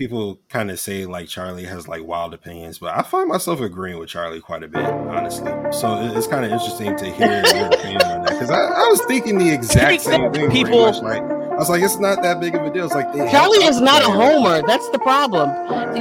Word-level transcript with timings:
people 0.00 0.40
kind 0.48 0.70
of 0.70 0.80
say 0.80 1.04
like 1.04 1.28
Charlie 1.28 1.64
has 1.64 1.86
like 1.86 2.02
wild 2.02 2.32
opinions, 2.32 2.78
but 2.78 2.96
I 2.96 3.02
find 3.02 3.28
myself 3.28 3.60
agreeing 3.60 3.98
with 3.98 4.08
Charlie 4.08 4.40
quite 4.40 4.62
a 4.62 4.68
bit, 4.68 4.82
honestly. 4.82 5.52
So 5.72 6.10
it's 6.16 6.26
kind 6.26 6.42
of 6.42 6.50
interesting 6.50 6.96
to 6.96 7.04
hear 7.04 7.26
your 7.28 7.66
opinion 7.74 8.02
on 8.04 8.22
that 8.22 8.30
because 8.30 8.48
I, 8.50 8.60
I, 8.60 8.88
was 8.88 9.04
thinking 9.06 9.36
the 9.36 9.50
exact 9.52 10.00
same 10.00 10.32
thing. 10.32 10.50
People, 10.50 10.86
much, 10.86 11.02
like 11.02 11.20
I 11.20 11.56
was 11.56 11.68
like, 11.68 11.82
it's 11.82 11.98
not 11.98 12.22
that 12.22 12.40
big 12.40 12.54
of 12.54 12.62
a 12.62 12.72
deal. 12.72 12.86
It's 12.86 12.94
like 12.94 13.12
Charlie 13.30 13.62
is 13.64 13.82
not 13.82 14.00
a 14.00 14.06
homer. 14.06 14.66
That's 14.66 14.88
the 14.88 14.98
problem. 15.00 15.50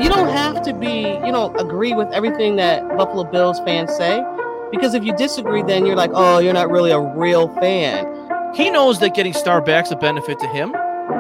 You 0.01 0.07
don't 0.07 0.29
have 0.29 0.61
to 0.61 0.73
be, 0.73 1.19
you 1.25 1.33
know, 1.33 1.53
agree 1.55 1.91
with 1.91 2.07
everything 2.13 2.55
that 2.55 2.87
Buffalo 2.95 3.25
Bills 3.25 3.59
fans 3.65 3.93
say, 3.97 4.23
because 4.71 4.93
if 4.93 5.03
you 5.03 5.13
disagree, 5.17 5.61
then 5.61 5.85
you're 5.85 5.97
like, 5.97 6.11
oh, 6.13 6.39
you're 6.39 6.53
not 6.53 6.71
really 6.71 6.91
a 6.91 7.01
real 7.01 7.53
fan. 7.55 8.05
He 8.55 8.69
knows 8.69 8.99
that 8.99 9.13
getting 9.13 9.33
Starbucks 9.33 9.91
a 9.91 9.97
benefit 9.97 10.39
to 10.39 10.47
him, 10.47 10.73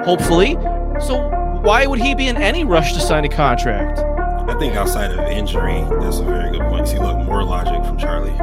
hopefully. 0.05 0.53
So 1.01 1.38
why 1.61 1.85
would 1.85 1.99
he 1.99 2.15
be 2.15 2.27
in 2.27 2.37
any 2.37 2.63
rush 2.63 2.93
to 2.93 2.99
sign 2.99 3.25
a 3.25 3.29
contract? 3.29 3.99
I 3.99 4.57
think 4.57 4.75
outside 4.75 5.11
of 5.11 5.19
injury, 5.29 5.81
that's 5.99 6.19
a 6.19 6.23
very 6.23 6.51
good 6.51 6.61
point. 6.69 6.87
See, 6.87 6.97
look, 6.97 7.17
more 7.17 7.43
logic 7.43 7.85
from 7.85 7.97
Charlie. 7.97 8.38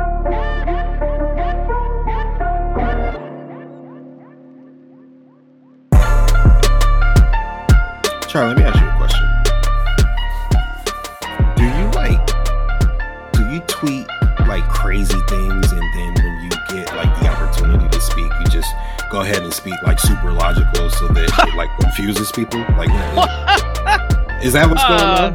Is 24.46 24.52
that 24.52 24.70
what's 24.70 24.82
going 24.84 25.00
uh, 25.00 25.26
on? 25.26 25.34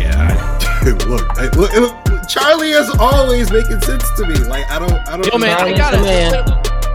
Yeah, 0.00 0.32
I, 0.32 0.90
look, 1.06 1.28
I, 1.36 1.48
look, 1.50 1.72
look, 1.74 2.28
Charlie 2.28 2.70
is 2.70 2.88
always 2.98 3.52
making 3.52 3.80
sense 3.82 4.10
to 4.12 4.26
me. 4.26 4.34
Like, 4.48 4.68
I 4.70 4.78
don't, 4.78 4.92
I 5.06 5.18
don't. 5.18 5.26
Yo, 5.26 5.36
man, 5.38 5.60
I 5.60 5.76
gotta, 5.76 6.00
man. 6.00 6.32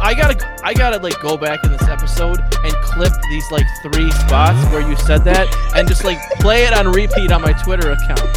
I 0.02 0.16
gotta, 0.16 0.66
I 0.66 0.74
gotta 0.74 0.98
like 0.98 1.20
go 1.22 1.38
back 1.38 1.64
in 1.64 1.72
this 1.72 1.84
episode 1.84 2.40
and 2.64 2.74
clip 2.82 3.14
these 3.30 3.52
like 3.52 3.68
three 3.84 4.10
spots 4.12 4.66
where 4.72 4.82
you 4.82 4.96
said 4.96 5.24
that 5.26 5.48
and 5.76 5.88
just 5.88 6.04
like 6.04 6.18
play 6.40 6.64
it 6.64 6.74
on 6.74 6.92
repeat 6.92 7.32
on 7.32 7.42
my 7.42 7.54
Twitter 7.54 7.92
account. 7.92 8.28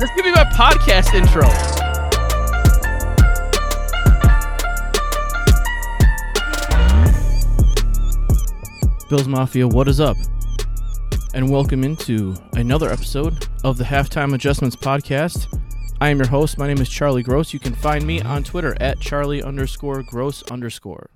This 0.00 0.10
could 0.16 0.24
be 0.24 0.32
my 0.32 0.44
podcast 0.44 1.14
intro. 1.14 1.46
Bills 9.12 9.28
Mafia, 9.28 9.68
what 9.68 9.88
is 9.88 10.00
up? 10.00 10.16
And 11.34 11.50
welcome 11.50 11.82
into 11.82 12.36
another 12.52 12.90
episode 12.90 13.48
of 13.64 13.78
the 13.78 13.84
Halftime 13.84 14.34
Adjustments 14.34 14.76
Podcast. 14.76 15.46
I 15.98 16.10
am 16.10 16.18
your 16.18 16.28
host. 16.28 16.58
My 16.58 16.66
name 16.66 16.80
is 16.80 16.90
Charlie 16.90 17.22
Gross. 17.22 17.54
You 17.54 17.58
can 17.58 17.74
find 17.74 18.06
me 18.06 18.20
on 18.20 18.44
Twitter 18.44 18.76
at 18.80 19.00
Charlie 19.00 19.42
underscore 19.42 20.02
Gross 20.02 20.42
underscore. 20.50 21.08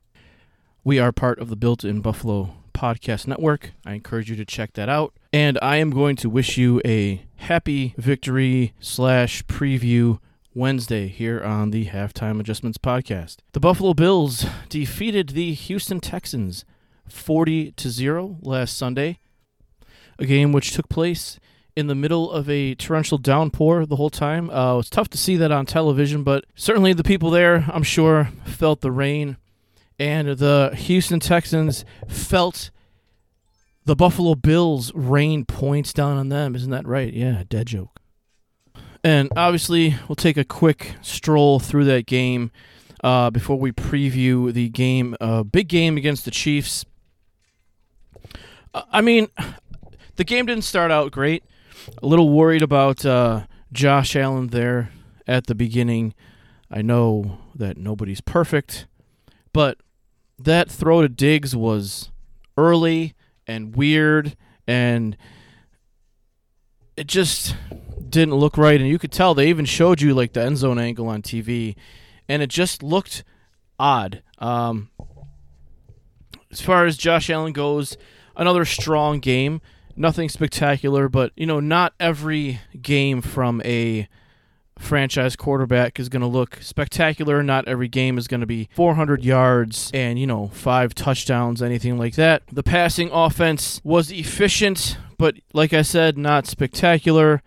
We 0.84 0.98
are 0.98 1.12
part 1.12 1.38
of 1.38 1.50
the 1.50 1.56
Built 1.56 1.84
in 1.84 2.00
Buffalo 2.00 2.54
Podcast 2.72 3.26
Network. 3.26 3.72
I 3.84 3.92
encourage 3.92 4.30
you 4.30 4.36
to 4.36 4.46
check 4.46 4.72
that 4.72 4.88
out. 4.88 5.12
And 5.34 5.58
I 5.60 5.76
am 5.76 5.90
going 5.90 6.16
to 6.16 6.30
wish 6.30 6.56
you 6.56 6.80
a 6.86 7.26
happy 7.36 7.94
victory 7.98 8.72
slash 8.80 9.44
preview 9.44 10.18
Wednesday 10.54 11.08
here 11.08 11.44
on 11.44 11.72
the 11.72 11.86
Halftime 11.86 12.40
Adjustments 12.40 12.78
Podcast. 12.78 13.36
The 13.52 13.60
Buffalo 13.60 13.92
Bills 13.92 14.46
defeated 14.70 15.30
the 15.30 15.52
Houston 15.52 16.00
Texans 16.00 16.64
40 17.06 17.72
to 17.72 17.90
0 17.90 18.38
last 18.40 18.78
Sunday. 18.78 19.18
A 20.18 20.26
game 20.26 20.52
which 20.52 20.72
took 20.72 20.88
place 20.88 21.38
in 21.76 21.88
the 21.88 21.94
middle 21.94 22.30
of 22.30 22.48
a 22.48 22.74
torrential 22.74 23.18
downpour 23.18 23.84
the 23.84 23.96
whole 23.96 24.10
time. 24.10 24.48
Uh, 24.50 24.74
it 24.74 24.76
was 24.78 24.90
tough 24.90 25.08
to 25.10 25.18
see 25.18 25.36
that 25.36 25.52
on 25.52 25.66
television, 25.66 26.22
but 26.22 26.46
certainly 26.54 26.94
the 26.94 27.04
people 27.04 27.30
there, 27.30 27.66
I'm 27.68 27.82
sure, 27.82 28.30
felt 28.44 28.80
the 28.80 28.90
rain. 28.90 29.36
And 29.98 30.28
the 30.28 30.72
Houston 30.74 31.20
Texans 31.20 31.84
felt 32.08 32.70
the 33.84 33.96
Buffalo 33.96 34.34
Bills 34.34 34.92
rain 34.94 35.44
points 35.44 35.92
down 35.92 36.16
on 36.16 36.28
them. 36.28 36.54
Isn't 36.54 36.70
that 36.70 36.86
right? 36.86 37.12
Yeah, 37.12 37.44
dead 37.48 37.66
joke. 37.66 38.00
And 39.04 39.30
obviously, 39.36 39.94
we'll 40.08 40.16
take 40.16 40.36
a 40.36 40.44
quick 40.44 40.96
stroll 41.00 41.60
through 41.60 41.84
that 41.84 42.06
game 42.06 42.50
uh, 43.04 43.30
before 43.30 43.58
we 43.58 43.70
preview 43.70 44.52
the 44.52 44.68
game. 44.68 45.14
Uh, 45.20 45.44
big 45.44 45.68
game 45.68 45.96
against 45.96 46.24
the 46.24 46.30
Chiefs. 46.30 46.84
I 48.74 49.00
mean, 49.00 49.28
the 50.16 50.24
game 50.24 50.46
didn't 50.46 50.64
start 50.64 50.90
out 50.90 51.12
great. 51.12 51.44
A 52.02 52.06
little 52.06 52.30
worried 52.30 52.62
about 52.62 53.04
uh, 53.04 53.46
Josh 53.72 54.16
Allen 54.16 54.48
there 54.48 54.90
at 55.26 55.46
the 55.46 55.54
beginning. 55.54 56.14
I 56.70 56.82
know 56.82 57.38
that 57.54 57.76
nobody's 57.76 58.20
perfect, 58.20 58.86
but 59.52 59.78
that 60.38 60.70
throw 60.70 61.02
to 61.02 61.08
Diggs 61.08 61.54
was 61.54 62.10
early 62.56 63.14
and 63.46 63.76
weird, 63.76 64.36
and 64.66 65.16
it 66.96 67.06
just 67.06 67.54
didn't 68.08 68.34
look 68.34 68.58
right. 68.58 68.80
And 68.80 68.88
you 68.88 68.98
could 68.98 69.12
tell 69.12 69.34
they 69.34 69.48
even 69.48 69.64
showed 69.64 70.00
you 70.00 70.14
like 70.14 70.32
the 70.32 70.42
end 70.42 70.58
zone 70.58 70.78
angle 70.78 71.08
on 71.08 71.22
TV, 71.22 71.76
and 72.28 72.42
it 72.42 72.50
just 72.50 72.82
looked 72.82 73.22
odd. 73.78 74.22
Um, 74.38 74.90
as 76.50 76.60
far 76.60 76.86
as 76.86 76.96
Josh 76.96 77.30
Allen 77.30 77.52
goes, 77.52 77.96
another 78.36 78.64
strong 78.64 79.20
game. 79.20 79.60
Nothing 79.96 80.28
spectacular, 80.28 81.08
but 81.08 81.32
you 81.36 81.46
know, 81.46 81.60
not 81.60 81.94
every 81.98 82.60
game 82.80 83.22
from 83.22 83.62
a 83.64 84.08
franchise 84.78 85.36
quarterback 85.36 85.98
is 85.98 86.08
going 86.08 86.20
to 86.20 86.26
look 86.26 86.58
spectacular. 86.60 87.42
Not 87.42 87.66
every 87.66 87.88
game 87.88 88.18
is 88.18 88.28
going 88.28 88.40
to 88.40 88.46
be 88.46 88.68
400 88.74 89.24
yards 89.24 89.90
and, 89.94 90.18
you 90.18 90.26
know, 90.26 90.48
five 90.48 90.94
touchdowns, 90.94 91.62
anything 91.62 91.98
like 91.98 92.14
that. 92.16 92.42
The 92.52 92.62
passing 92.62 93.10
offense 93.10 93.80
was 93.84 94.10
efficient, 94.10 94.98
but 95.18 95.36
like 95.52 95.72
I 95.72 95.82
said, 95.82 96.18
not 96.18 96.46
spectacular. 96.46 97.42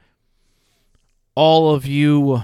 All 1.36 1.74
of 1.74 1.86
you 1.86 2.44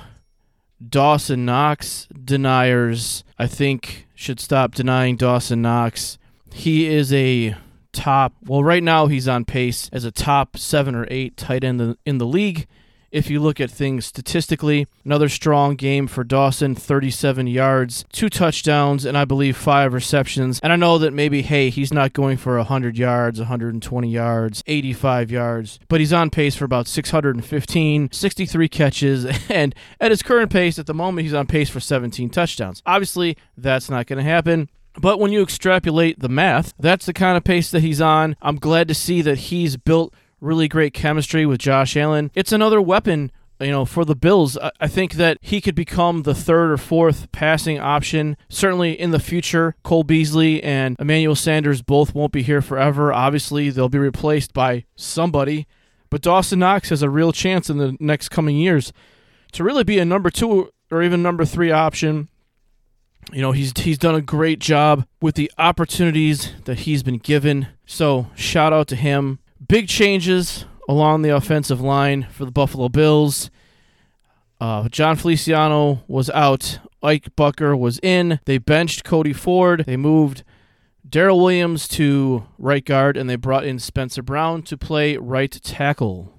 Dawson 0.87 1.45
Knox 1.45 2.07
deniers, 2.23 3.23
I 3.39 3.47
think, 3.47 4.07
should 4.13 4.39
stop 4.39 4.75
denying 4.75 5.15
Dawson 5.15 5.61
Knox. 5.61 6.17
He 6.53 6.87
is 6.87 7.11
a 7.13 7.55
top. 7.95 8.33
Well, 8.45 8.63
right 8.63 8.83
now 8.83 9.07
he's 9.07 9.27
on 9.27 9.45
pace 9.45 9.89
as 9.91 10.05
a 10.05 10.11
top 10.11 10.57
seven 10.57 10.93
or 10.93 11.07
eight 11.09 11.37
tight 11.37 11.63
end 11.63 11.97
in 12.05 12.17
the 12.17 12.25
league. 12.25 12.67
If 13.15 13.29
you 13.29 13.39
look 13.39 13.61
at 13.61 13.71
things 13.71 14.05
statistically, 14.05 14.87
another 15.05 15.29
strong 15.29 15.77
game 15.77 16.05
for 16.05 16.25
Dawson 16.25 16.75
37 16.75 17.47
yards, 17.47 18.03
two 18.11 18.27
touchdowns, 18.27 19.05
and 19.05 19.17
I 19.17 19.23
believe 19.23 19.55
five 19.55 19.93
receptions. 19.93 20.59
And 20.61 20.73
I 20.73 20.75
know 20.75 20.97
that 20.97 21.13
maybe, 21.13 21.41
hey, 21.41 21.69
he's 21.69 21.93
not 21.93 22.11
going 22.11 22.35
for 22.35 22.57
100 22.57 22.97
yards, 22.97 23.39
120 23.39 24.09
yards, 24.09 24.63
85 24.67 25.31
yards, 25.31 25.79
but 25.87 26.01
he's 26.01 26.11
on 26.11 26.29
pace 26.29 26.57
for 26.57 26.65
about 26.65 26.87
615, 26.87 28.09
63 28.11 28.67
catches, 28.67 29.25
and 29.49 29.73
at 30.01 30.11
his 30.11 30.21
current 30.21 30.51
pace, 30.51 30.77
at 30.77 30.85
the 30.85 30.93
moment, 30.93 31.23
he's 31.23 31.33
on 31.33 31.47
pace 31.47 31.69
for 31.69 31.79
17 31.79 32.29
touchdowns. 32.29 32.81
Obviously, 32.85 33.37
that's 33.55 33.89
not 33.89 34.07
going 34.07 34.17
to 34.17 34.29
happen. 34.29 34.69
But 34.97 35.19
when 35.19 35.31
you 35.31 35.41
extrapolate 35.41 36.19
the 36.19 36.29
math, 36.29 36.73
that's 36.79 37.05
the 37.05 37.13
kind 37.13 37.37
of 37.37 37.43
pace 37.43 37.71
that 37.71 37.81
he's 37.81 38.01
on. 38.01 38.35
I'm 38.41 38.57
glad 38.57 38.87
to 38.87 38.93
see 38.93 39.21
that 39.21 39.37
he's 39.37 39.77
built 39.77 40.13
really 40.39 40.67
great 40.67 40.93
chemistry 40.93 41.45
with 41.45 41.59
Josh 41.59 41.97
Allen. 41.97 42.31
It's 42.33 42.51
another 42.51 42.81
weapon 42.81 43.31
you 43.59 43.71
know, 43.71 43.85
for 43.85 44.03
the 44.03 44.15
Bills, 44.15 44.57
I 44.79 44.87
think 44.87 45.13
that 45.13 45.37
he 45.41 45.61
could 45.61 45.75
become 45.75 46.23
the 46.23 46.35
third 46.35 46.71
or 46.71 46.77
fourth 46.77 47.31
passing 47.31 47.79
option. 47.79 48.35
Certainly 48.49 48.99
in 48.99 49.11
the 49.11 49.19
future, 49.19 49.75
Cole 49.83 50.03
Beasley 50.03 50.61
and 50.61 50.95
Emmanuel 50.99 51.35
Sanders 51.35 51.81
both 51.81 52.13
won't 52.13 52.33
be 52.33 52.43
here 52.43 52.61
forever. 52.61 53.13
Obviously, 53.13 53.69
they'll 53.69 53.89
be 53.89 53.97
replaced 53.97 54.53
by 54.53 54.85
somebody. 54.95 55.67
But 56.09 56.21
Dawson 56.21 56.59
Knox 56.59 56.89
has 56.89 57.01
a 57.01 57.09
real 57.09 57.31
chance 57.31 57.69
in 57.69 57.77
the 57.77 57.95
next 57.99 58.29
coming 58.29 58.57
years 58.57 58.91
to 59.53 59.63
really 59.63 59.83
be 59.83 59.99
a 59.99 60.05
number 60.05 60.29
two 60.29 60.71
or 60.91 61.01
even 61.01 61.23
number 61.23 61.45
three 61.45 61.71
option 61.71 62.29
you 63.31 63.41
know 63.41 63.51
he's 63.51 63.73
he's 63.77 63.97
done 63.97 64.15
a 64.15 64.21
great 64.21 64.59
job 64.59 65.05
with 65.21 65.35
the 65.35 65.51
opportunities 65.57 66.53
that 66.65 66.79
he's 66.79 67.03
been 67.03 67.17
given. 67.17 67.67
So 67.85 68.27
shout 68.35 68.73
out 68.73 68.87
to 68.89 68.95
him. 68.95 69.39
Big 69.65 69.87
changes 69.87 70.65
along 70.87 71.21
the 71.21 71.29
offensive 71.29 71.81
line 71.81 72.27
for 72.31 72.45
the 72.45 72.51
Buffalo 72.51 72.89
Bills. 72.89 73.49
Uh, 74.59 74.87
Jon 74.89 75.15
Feliciano 75.15 76.03
was 76.07 76.29
out. 76.29 76.79
Ike 77.03 77.35
Boettger 77.35 77.77
was 77.77 77.99
in. 77.99 78.39
They 78.45 78.57
benched 78.57 79.03
Cody 79.03 79.33
Ford. 79.33 79.83
They 79.85 79.97
moved 79.97 80.43
Daryl 81.07 81.39
Williams 81.39 81.87
to 81.89 82.47
right 82.57 82.83
guard, 82.83 83.17
and 83.17 83.29
they 83.29 83.35
brought 83.35 83.65
in 83.65 83.79
Spencer 83.79 84.21
Brown 84.23 84.63
to 84.63 84.77
play 84.77 85.17
right 85.17 85.51
tackle. 85.51 86.33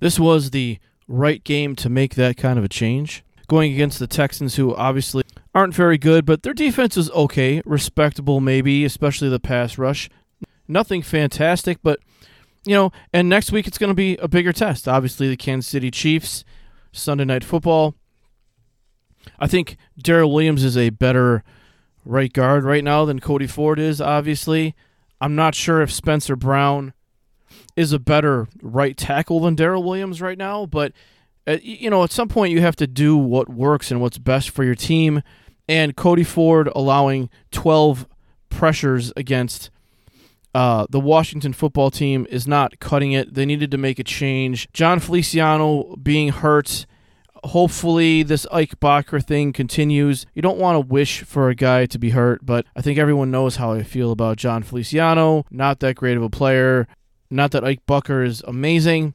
This 0.00 0.18
was 0.18 0.50
the 0.50 0.78
right 1.06 1.42
game 1.44 1.76
to 1.76 1.88
make 1.88 2.14
that 2.14 2.36
kind 2.36 2.58
of 2.58 2.64
a 2.64 2.68
change 2.68 3.22
going 3.48 3.72
against 3.72 3.98
the 3.98 4.06
Texans, 4.06 4.56
who 4.56 4.74
obviously 4.74 5.22
aren't 5.54 5.74
very 5.74 5.98
good, 5.98 6.24
but 6.24 6.42
their 6.42 6.54
defense 6.54 6.96
is 6.96 7.10
okay, 7.10 7.62
respectable 7.64 8.40
maybe, 8.40 8.84
especially 8.84 9.28
the 9.28 9.40
pass 9.40 9.78
rush. 9.78 10.08
nothing 10.68 11.02
fantastic, 11.02 11.78
but 11.82 12.00
you 12.64 12.74
know, 12.74 12.92
and 13.12 13.28
next 13.28 13.52
week 13.52 13.66
it's 13.66 13.78
going 13.78 13.90
to 13.90 13.94
be 13.94 14.16
a 14.18 14.28
bigger 14.28 14.52
test. 14.52 14.86
Obviously, 14.86 15.28
the 15.28 15.36
Kansas 15.36 15.70
City 15.70 15.90
Chiefs, 15.90 16.44
Sunday 16.92 17.24
Night 17.24 17.44
Football. 17.44 17.94
I 19.38 19.46
think 19.46 19.76
Daryl 20.02 20.32
Williams 20.32 20.64
is 20.64 20.76
a 20.76 20.90
better 20.90 21.42
right 22.04 22.32
guard 22.32 22.64
right 22.64 22.84
now 22.84 23.04
than 23.04 23.20
Cody 23.20 23.46
Ford 23.46 23.78
is, 23.78 24.00
obviously. 24.00 24.74
I'm 25.20 25.34
not 25.34 25.54
sure 25.54 25.82
if 25.82 25.92
Spencer 25.92 26.36
Brown 26.36 26.94
is 27.76 27.92
a 27.92 27.98
better 27.98 28.48
right 28.60 28.96
tackle 28.96 29.40
than 29.40 29.56
Daryl 29.56 29.84
Williams 29.84 30.20
right 30.20 30.38
now, 30.38 30.66
but 30.66 30.92
uh, 31.46 31.58
you 31.62 31.90
know, 31.90 32.04
at 32.04 32.12
some 32.12 32.28
point 32.28 32.52
you 32.52 32.60
have 32.60 32.76
to 32.76 32.86
do 32.86 33.16
what 33.16 33.48
works 33.48 33.90
and 33.90 34.00
what's 34.00 34.18
best 34.18 34.50
for 34.50 34.64
your 34.64 34.74
team. 34.74 35.22
And 35.68 35.96
Cody 35.96 36.24
Ford 36.24 36.68
allowing 36.74 37.30
12 37.50 38.06
pressures 38.50 39.12
against 39.16 39.70
uh, 40.54 40.86
the 40.90 41.00
Washington 41.00 41.52
football 41.52 41.90
team 41.90 42.26
is 42.28 42.46
not 42.46 42.78
cutting 42.78 43.12
it. 43.12 43.34
They 43.34 43.46
needed 43.46 43.70
to 43.70 43.78
make 43.78 43.98
a 43.98 44.04
change. 44.04 44.70
Jon 44.72 45.00
Feliciano 45.00 45.96
being 45.96 46.28
hurt. 46.28 46.86
Hopefully, 47.44 48.22
this 48.22 48.46
Ike 48.52 48.78
Boettger 48.78 49.24
thing 49.24 49.52
continues. 49.52 50.26
You 50.34 50.42
don't 50.42 50.58
want 50.58 50.76
to 50.76 50.80
wish 50.80 51.22
for 51.22 51.48
a 51.48 51.56
guy 51.56 51.86
to 51.86 51.98
be 51.98 52.10
hurt, 52.10 52.44
but 52.46 52.66
I 52.76 52.82
think 52.82 52.98
everyone 52.98 53.32
knows 53.32 53.56
how 53.56 53.72
I 53.72 53.82
feel 53.82 54.12
about 54.12 54.36
Jon 54.36 54.62
Feliciano. 54.62 55.44
Not 55.50 55.80
that 55.80 55.96
great 55.96 56.16
of 56.16 56.22
a 56.22 56.30
player. 56.30 56.86
Not 57.30 57.50
that 57.52 57.64
Ike 57.64 57.84
Boettger 57.86 58.24
is 58.24 58.42
amazing, 58.46 59.14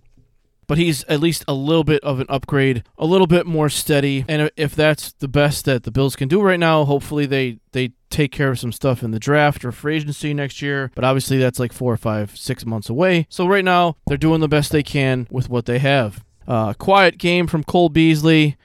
but 0.68 0.78
he's 0.78 1.04
at 1.06 1.20
least 1.20 1.44
a 1.48 1.54
little 1.54 1.84
bit 1.84 2.04
of 2.04 2.20
an 2.20 2.28
upgrade, 2.30 2.84
a 2.98 3.06
little 3.06 3.28
bit 3.28 3.46
more 3.46 3.70
steady. 3.70 4.26
And 4.28 4.52
if 4.56 4.76
that's 4.76 5.14
the 5.14 5.28
best 5.28 5.66
that 5.66 5.84
the 5.84 5.92
Bills 5.92 6.16
can 6.16 6.28
do 6.28 6.42
right 6.42 6.60
now, 6.60 6.84
hopefully 6.84 7.26
they 7.26 7.60
they 7.72 7.92
take 8.10 8.32
care 8.32 8.52
of 8.52 8.60
some 8.60 8.72
stuff 8.72 9.04
in 9.04 9.12
the 9.12 9.20
draft 9.20 9.66
or 9.66 9.72
free 9.72 9.98
agency 9.98 10.34
next 10.34 10.62
year. 10.62 10.92
But 10.96 11.04
obviously 11.04 11.38
that's 11.38 11.60
like 11.60 11.74
four 11.74 11.94
or 11.94 11.98
five, 11.98 12.38
six 12.38 12.66
months 12.66 12.90
away. 12.90 13.28
So 13.30 13.48
right 13.48 13.66
now 13.66 13.98
they're 14.08 14.18
doing 14.18 14.42
the 14.42 14.48
best 14.48 14.72
they 14.72 14.84
can 14.84 15.28
with 15.32 15.50
what 15.50 15.66
they 15.66 15.80
have. 15.80 16.24
Uh, 16.48 16.74
quiet 16.74 17.18
game 17.18 17.48
from 17.48 17.64
Cole 17.64 17.90
Beasley. 17.90 18.58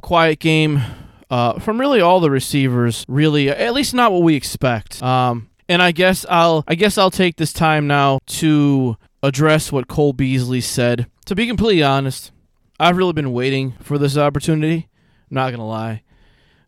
Quiet 0.00 0.38
game 0.38 0.82
uh, 1.30 1.58
from 1.58 1.80
really 1.80 2.00
all 2.00 2.20
the 2.20 2.30
receivers. 2.30 3.04
Really, 3.08 3.48
at 3.48 3.72
least 3.72 3.94
not 3.94 4.12
what 4.12 4.22
we 4.22 4.34
expect. 4.34 5.02
Um, 5.02 5.48
and 5.68 5.82
I 5.82 5.92
guess 5.92 6.26
I'll 6.28 6.64
I 6.66 6.74
guess 6.74 6.98
I'll 6.98 7.10
take 7.10 7.36
this 7.36 7.52
time 7.52 7.86
now 7.86 8.18
to 8.26 8.96
address 9.22 9.70
what 9.70 9.88
Cole 9.88 10.12
Beasley 10.12 10.60
said. 10.60 11.06
To 11.26 11.34
be 11.34 11.46
completely 11.46 11.82
honest, 11.82 12.32
I've 12.80 12.96
really 12.96 13.12
been 13.12 13.32
waiting 13.32 13.74
for 13.80 13.98
this 13.98 14.16
opportunity. 14.16 14.88
I'm 15.30 15.34
not 15.34 15.50
gonna 15.50 15.66
lie. 15.66 16.02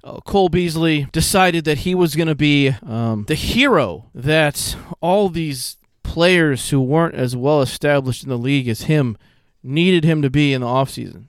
Uh, 0.04 0.20
Cole 0.20 0.50
Beasley 0.50 1.06
decided 1.12 1.64
that 1.64 1.78
he 1.78 1.94
was 1.94 2.14
going 2.14 2.28
to 2.28 2.34
be 2.34 2.68
um, 2.86 3.24
the 3.26 3.34
hero 3.34 4.10
that 4.14 4.76
all 5.00 5.30
these 5.30 5.78
players 6.02 6.68
who 6.68 6.78
weren't 6.78 7.14
as 7.14 7.34
well 7.34 7.62
established 7.62 8.22
in 8.22 8.28
the 8.28 8.36
league 8.36 8.68
as 8.68 8.82
him 8.82 9.16
needed 9.62 10.04
him 10.04 10.20
to 10.20 10.28
be 10.28 10.52
in 10.52 10.60
the 10.60 10.66
offseason. 10.66 11.28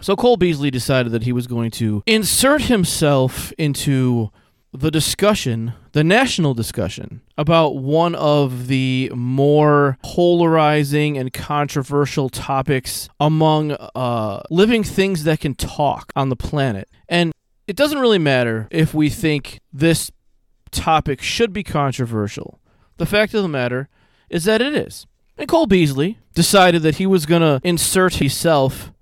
So 0.00 0.16
Cole 0.16 0.36
Beasley 0.36 0.72
decided 0.72 1.12
that 1.12 1.22
he 1.22 1.32
was 1.32 1.46
going 1.46 1.70
to 1.72 2.02
insert 2.04 2.62
himself 2.62 3.52
into 3.52 4.32
the 4.80 4.90
discussion, 4.90 5.72
the 5.92 6.04
national 6.04 6.54
discussion, 6.54 7.22
about 7.38 7.76
one 7.76 8.14
of 8.14 8.66
the 8.66 9.10
more 9.14 9.98
polarizing 10.02 11.16
and 11.16 11.32
controversial 11.32 12.28
topics 12.28 13.08
among 13.18 13.72
uh, 13.72 14.42
living 14.50 14.84
things 14.84 15.24
that 15.24 15.40
can 15.40 15.54
talk 15.54 16.12
on 16.14 16.28
the 16.28 16.36
planet. 16.36 16.88
And 17.08 17.32
it 17.66 17.76
doesn't 17.76 17.98
really 17.98 18.18
matter 18.18 18.68
if 18.70 18.94
we 18.94 19.10
think 19.10 19.60
this 19.72 20.10
topic 20.70 21.22
should 21.22 21.52
be 21.52 21.62
controversial. 21.62 22.60
The 22.98 23.06
fact 23.06 23.34
of 23.34 23.42
the 23.42 23.48
matter 23.48 23.88
is 24.28 24.44
that 24.44 24.60
it 24.60 24.74
is. 24.74 25.06
And 25.38 25.48
Cole 25.48 25.66
Beasley 25.66 26.18
decided 26.34 26.82
that 26.82 26.96
he 26.96 27.06
was 27.06 27.26
going 27.26 27.42
to 27.42 27.60
insert 27.66 28.16
himself 28.16 28.92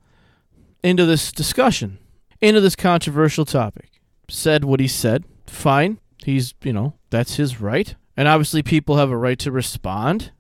into 0.83 1.07
this 1.07 1.33
discussion, 1.33 1.99
into 2.41 2.61
this 2.61 2.77
controversial 2.77 3.45
topic. 3.45 3.91
Said 4.29 4.65
what 4.65 4.81
he 4.81 4.89
said 4.89 5.25
fine. 5.55 5.99
He's, 6.25 6.55
you 6.63 6.73
know, 6.73 6.95
that's 7.11 7.37
his 7.37 7.61
right. 7.61 7.95
And 8.17 8.29
obviously, 8.29 8.63
people 8.63 8.97
have 8.97 9.11
a 9.11 9.17
right 9.17 9.39
to 9.41 9.51
respond. 9.51 10.33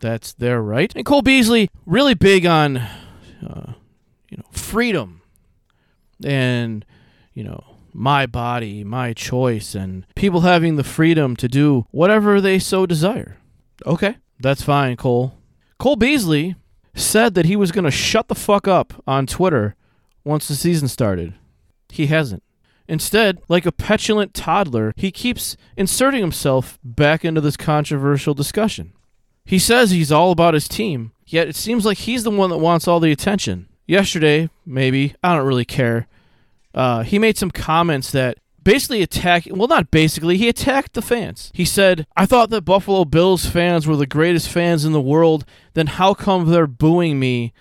That's 0.00 0.32
their 0.32 0.60
right. 0.60 0.92
And 0.96 1.06
Cole 1.06 1.22
Beasley, 1.22 1.68
really 1.86 2.14
big 2.14 2.44
on, 2.44 2.76
uh, 2.76 3.74
you 4.28 4.36
know, 4.36 4.46
freedom 4.50 5.22
and, 6.24 6.84
you 7.34 7.44
know, 7.44 7.62
my 7.92 8.26
body, 8.26 8.82
my 8.84 9.12
choice, 9.12 9.74
and 9.74 10.06
people 10.16 10.40
having 10.40 10.76
the 10.76 10.84
freedom 10.84 11.36
to 11.36 11.48
do 11.48 11.86
whatever 11.90 12.40
they 12.40 12.58
so 12.58 12.86
desire. 12.86 13.38
Okay, 13.86 14.16
that's 14.40 14.62
fine, 14.62 14.96
Cole. 14.96 15.34
Cole 15.78 15.96
Beasley 15.96 16.56
said 16.94 17.34
that 17.34 17.46
he 17.46 17.56
was 17.56 17.72
going 17.72 17.84
to 17.84 17.90
shut 17.90 18.28
the 18.28 18.34
fuck 18.34 18.66
up 18.66 19.02
on 19.06 19.26
Twitter 19.26 19.74
once 20.24 20.48
the 20.48 20.54
season 20.54 20.88
started. 20.88 21.34
He 21.88 22.06
hasn't. 22.06 22.42
Instead, 22.88 23.40
like 23.48 23.64
a 23.64 23.72
petulant 23.72 24.34
toddler, 24.34 24.92
he 24.96 25.10
keeps 25.10 25.56
inserting 25.76 26.20
himself 26.20 26.78
back 26.84 27.24
into 27.24 27.40
this 27.40 27.56
controversial 27.56 28.34
discussion. 28.34 28.92
He 29.44 29.58
says 29.58 29.90
he's 29.90 30.12
all 30.12 30.30
about 30.30 30.54
his 30.54 30.68
team, 30.68 31.12
yet 31.26 31.48
it 31.48 31.56
seems 31.56 31.84
like 31.84 31.98
he's 31.98 32.24
the 32.24 32.30
one 32.30 32.50
that 32.50 32.58
wants 32.58 32.86
all 32.86 33.00
the 33.00 33.12
attention. 33.12 33.68
Yesterday, 33.86 34.50
maybe, 34.64 35.14
I 35.22 35.36
don't 35.36 35.46
really 35.46 35.64
care. 35.64 36.06
Uh, 36.74 37.02
he 37.02 37.18
made 37.18 37.36
some 37.36 37.50
comments 37.50 38.10
that 38.12 38.38
basically 38.62 39.02
attacked, 39.02 39.50
well, 39.50 39.68
not 39.68 39.90
basically, 39.90 40.36
he 40.36 40.48
attacked 40.48 40.94
the 40.94 41.02
fans. 41.02 41.50
He 41.54 41.64
said, 41.64 42.06
I 42.16 42.26
thought 42.26 42.50
that 42.50 42.64
Buffalo 42.64 43.04
Bills 43.04 43.46
fans 43.46 43.86
were 43.86 43.96
the 43.96 44.06
greatest 44.06 44.48
fans 44.48 44.84
in 44.84 44.92
the 44.92 45.00
world, 45.00 45.44
then 45.74 45.88
how 45.88 46.14
come 46.14 46.48
they're 46.48 46.66
booing 46.66 47.18
me 47.18 47.52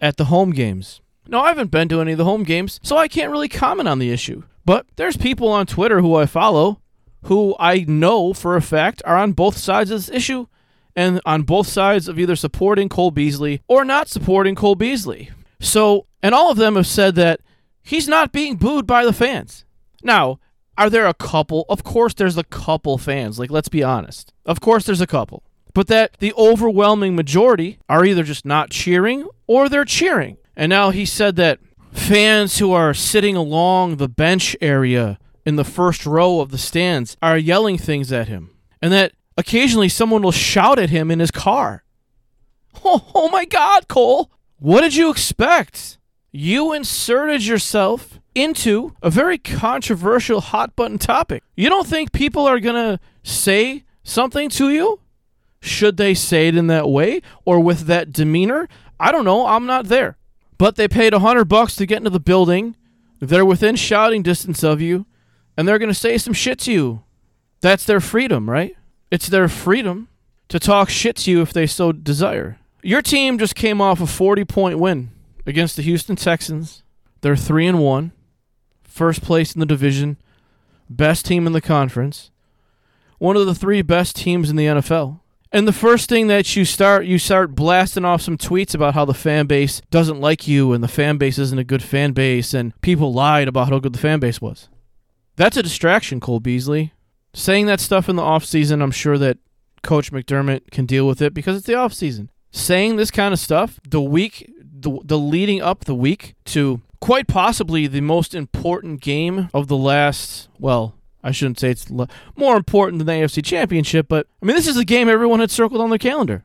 at 0.00 0.16
the 0.16 0.26
home 0.26 0.50
games? 0.50 1.00
No, 1.26 1.40
I 1.40 1.48
haven't 1.48 1.70
been 1.70 1.88
to 1.88 2.00
any 2.00 2.12
of 2.12 2.18
the 2.18 2.24
home 2.24 2.42
games, 2.42 2.78
so 2.82 2.96
I 2.96 3.08
can't 3.08 3.32
really 3.32 3.48
comment 3.48 3.88
on 3.88 3.98
the 3.98 4.10
issue. 4.10 4.42
But 4.64 4.86
there's 4.96 5.16
people 5.16 5.48
on 5.48 5.66
Twitter 5.66 6.00
who 6.00 6.14
I 6.14 6.26
follow 6.26 6.80
who 7.24 7.56
I 7.58 7.84
know 7.88 8.32
for 8.32 8.56
a 8.56 8.62
fact 8.62 9.02
are 9.04 9.16
on 9.16 9.32
both 9.32 9.56
sides 9.56 9.90
of 9.90 9.98
this 9.98 10.14
issue 10.14 10.46
and 10.94 11.20
on 11.26 11.42
both 11.42 11.66
sides 11.66 12.06
of 12.06 12.18
either 12.18 12.36
supporting 12.36 12.88
Cole 12.88 13.10
Beasley 13.10 13.62
or 13.66 13.84
not 13.84 14.08
supporting 14.08 14.54
Cole 14.54 14.74
Beasley. 14.74 15.30
So, 15.60 16.06
and 16.22 16.34
all 16.34 16.50
of 16.50 16.58
them 16.58 16.76
have 16.76 16.86
said 16.86 17.14
that 17.16 17.40
he's 17.82 18.06
not 18.06 18.32
being 18.32 18.56
booed 18.56 18.86
by 18.86 19.04
the 19.04 19.12
fans. 19.12 19.64
Now, 20.02 20.38
are 20.76 20.90
there 20.90 21.06
a 21.06 21.14
couple? 21.14 21.64
Of 21.68 21.82
course, 21.82 22.14
there's 22.14 22.36
a 22.36 22.44
couple 22.44 22.98
fans. 22.98 23.38
Like, 23.38 23.50
let's 23.50 23.68
be 23.68 23.82
honest. 23.82 24.32
Of 24.44 24.60
course, 24.60 24.84
there's 24.84 25.00
a 25.00 25.06
couple. 25.06 25.44
But 25.72 25.88
that 25.88 26.18
the 26.18 26.34
overwhelming 26.34 27.16
majority 27.16 27.78
are 27.88 28.04
either 28.04 28.22
just 28.22 28.44
not 28.44 28.70
cheering 28.70 29.26
or 29.46 29.68
they're 29.68 29.84
cheering. 29.84 30.36
And 30.56 30.70
now 30.70 30.90
he 30.90 31.06
said 31.06 31.36
that 31.36 31.58
fans 31.94 32.58
who 32.58 32.72
are 32.72 32.92
sitting 32.92 33.36
along 33.36 33.96
the 33.96 34.08
bench 34.08 34.56
area 34.60 35.18
in 35.46 35.56
the 35.56 35.64
first 35.64 36.04
row 36.04 36.40
of 36.40 36.50
the 36.50 36.58
stands 36.58 37.16
are 37.22 37.38
yelling 37.38 37.78
things 37.78 38.12
at 38.12 38.28
him. 38.28 38.50
And 38.82 38.92
that 38.92 39.12
occasionally 39.38 39.88
someone 39.88 40.22
will 40.22 40.32
shout 40.32 40.78
at 40.78 40.90
him 40.90 41.10
in 41.10 41.20
his 41.20 41.30
car. 41.30 41.82
Oh, 42.86 43.06
oh 43.14 43.28
my 43.30 43.44
God, 43.44 43.86
Cole. 43.86 44.32
What 44.58 44.80
did 44.80 44.96
you 44.96 45.08
expect? 45.08 45.96
You 46.32 46.72
inserted 46.72 47.46
yourself 47.46 48.18
into 48.34 48.94
a 49.00 49.10
very 49.10 49.38
controversial 49.38 50.40
hot 50.40 50.74
button 50.74 50.98
topic. 50.98 51.44
You 51.56 51.68
don't 51.68 51.86
think 51.86 52.12
people 52.12 52.46
are 52.46 52.58
going 52.58 52.74
to 52.74 53.00
say 53.22 53.84
something 54.02 54.48
to 54.50 54.70
you? 54.70 54.98
Should 55.60 55.96
they 55.96 56.14
say 56.14 56.48
it 56.48 56.56
in 56.56 56.66
that 56.66 56.88
way 56.88 57.22
or 57.44 57.60
with 57.60 57.82
that 57.86 58.12
demeanor? 58.12 58.68
I 58.98 59.12
don't 59.12 59.24
know. 59.24 59.46
I'm 59.46 59.66
not 59.66 59.86
there. 59.86 60.16
But 60.58 60.76
they 60.76 60.88
paid 60.88 61.12
a 61.12 61.18
hundred 61.20 61.46
bucks 61.46 61.76
to 61.76 61.86
get 61.86 61.98
into 61.98 62.10
the 62.10 62.20
building. 62.20 62.76
They're 63.20 63.44
within 63.44 63.76
shouting 63.76 64.22
distance 64.22 64.62
of 64.62 64.80
you, 64.80 65.06
and 65.56 65.66
they're 65.66 65.78
to 65.78 65.94
say 65.94 66.18
some 66.18 66.34
shit 66.34 66.58
to 66.60 66.72
you. 66.72 67.02
That's 67.60 67.84
their 67.84 68.00
freedom, 68.00 68.50
right? 68.50 68.76
It's 69.10 69.28
their 69.28 69.48
freedom 69.48 70.08
to 70.48 70.58
talk 70.58 70.90
shit 70.90 71.16
to 71.16 71.30
you 71.30 71.40
if 71.40 71.52
they 71.52 71.66
so 71.66 71.92
desire. 71.92 72.58
Your 72.82 73.00
team 73.00 73.38
just 73.38 73.54
came 73.54 73.80
off 73.80 74.00
a 74.00 74.06
40 74.06 74.44
point 74.44 74.78
win 74.78 75.10
against 75.46 75.76
the 75.76 75.82
Houston 75.82 76.16
Texans. 76.16 76.82
They're 77.22 77.36
3 77.36 77.66
and 77.66 77.78
1, 77.80 78.12
first 78.82 79.22
place 79.22 79.54
in 79.54 79.60
the 79.60 79.66
division, 79.66 80.18
best 80.90 81.24
team 81.24 81.46
in 81.46 81.54
the 81.54 81.60
conference, 81.60 82.30
one 83.18 83.36
of 83.36 83.46
the 83.46 83.54
three 83.54 83.80
best 83.80 84.16
teams 84.16 84.50
in 84.50 84.56
the 84.56 84.66
NFL. 84.66 85.20
And 85.54 85.68
the 85.68 85.72
first 85.72 86.08
thing 86.08 86.26
that 86.26 86.56
you 86.56 86.64
start, 86.64 87.06
you 87.06 87.16
start 87.16 87.54
blasting 87.54 88.04
off 88.04 88.22
some 88.22 88.36
tweets 88.36 88.74
about 88.74 88.94
how 88.94 89.04
the 89.04 89.14
fan 89.14 89.46
base 89.46 89.80
doesn't 89.88 90.20
like 90.20 90.48
you 90.48 90.72
and 90.72 90.82
the 90.82 90.88
fan 90.88 91.16
base 91.16 91.38
isn't 91.38 91.60
a 91.60 91.62
good 91.62 91.80
fan 91.80 92.10
base 92.10 92.52
and 92.52 92.78
people 92.80 93.12
lied 93.12 93.46
about 93.46 93.68
how 93.68 93.78
good 93.78 93.92
the 93.92 94.00
fan 94.00 94.18
base 94.18 94.40
was. 94.40 94.68
That's 95.36 95.56
a 95.56 95.62
distraction, 95.62 96.18
Cole 96.18 96.40
Beasley. 96.40 96.92
Saying 97.34 97.66
that 97.66 97.78
stuff 97.78 98.08
in 98.08 98.16
the 98.16 98.22
offseason, 98.22 98.82
I'm 98.82 98.90
sure 98.90 99.16
that 99.18 99.38
Coach 99.84 100.10
McDermott 100.10 100.72
can 100.72 100.86
deal 100.86 101.06
with 101.06 101.22
it 101.22 101.32
because 101.32 101.56
it's 101.56 101.66
the 101.66 101.74
offseason. 101.74 102.30
Saying 102.50 102.96
this 102.96 103.12
kind 103.12 103.32
of 103.32 103.38
stuff 103.38 103.78
the 103.88 104.02
week, 104.02 104.52
the, 104.60 104.98
the 105.04 105.18
leading 105.18 105.62
up 105.62 105.84
the 105.84 105.94
week 105.94 106.34
to 106.46 106.82
quite 107.00 107.28
possibly 107.28 107.86
the 107.86 108.00
most 108.00 108.34
important 108.34 109.00
game 109.00 109.50
of 109.54 109.68
the 109.68 109.76
last, 109.76 110.48
well, 110.58 110.96
I 111.24 111.32
shouldn't 111.32 111.58
say 111.58 111.70
it's 111.70 111.90
more 112.36 112.54
important 112.56 112.98
than 112.98 113.06
the 113.06 113.12
AFC 113.14 113.42
Championship, 113.42 114.06
but 114.08 114.26
I 114.42 114.46
mean, 114.46 114.54
this 114.54 114.68
is 114.68 114.76
a 114.76 114.84
game 114.84 115.08
everyone 115.08 115.40
had 115.40 115.50
circled 115.50 115.80
on 115.80 115.88
their 115.88 115.98
calendar. 115.98 116.44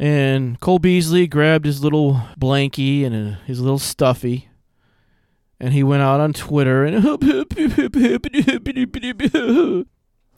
And 0.00 0.58
Cole 0.58 0.80
Beasley 0.80 1.28
grabbed 1.28 1.64
his 1.64 1.82
little 1.84 2.20
blankie 2.38 3.06
and 3.06 3.34
uh, 3.34 3.38
his 3.46 3.60
little 3.60 3.78
stuffy, 3.78 4.48
and 5.60 5.72
he 5.72 5.84
went 5.84 6.02
out 6.02 6.20
on 6.20 6.32
Twitter 6.32 6.84
and 6.84 7.04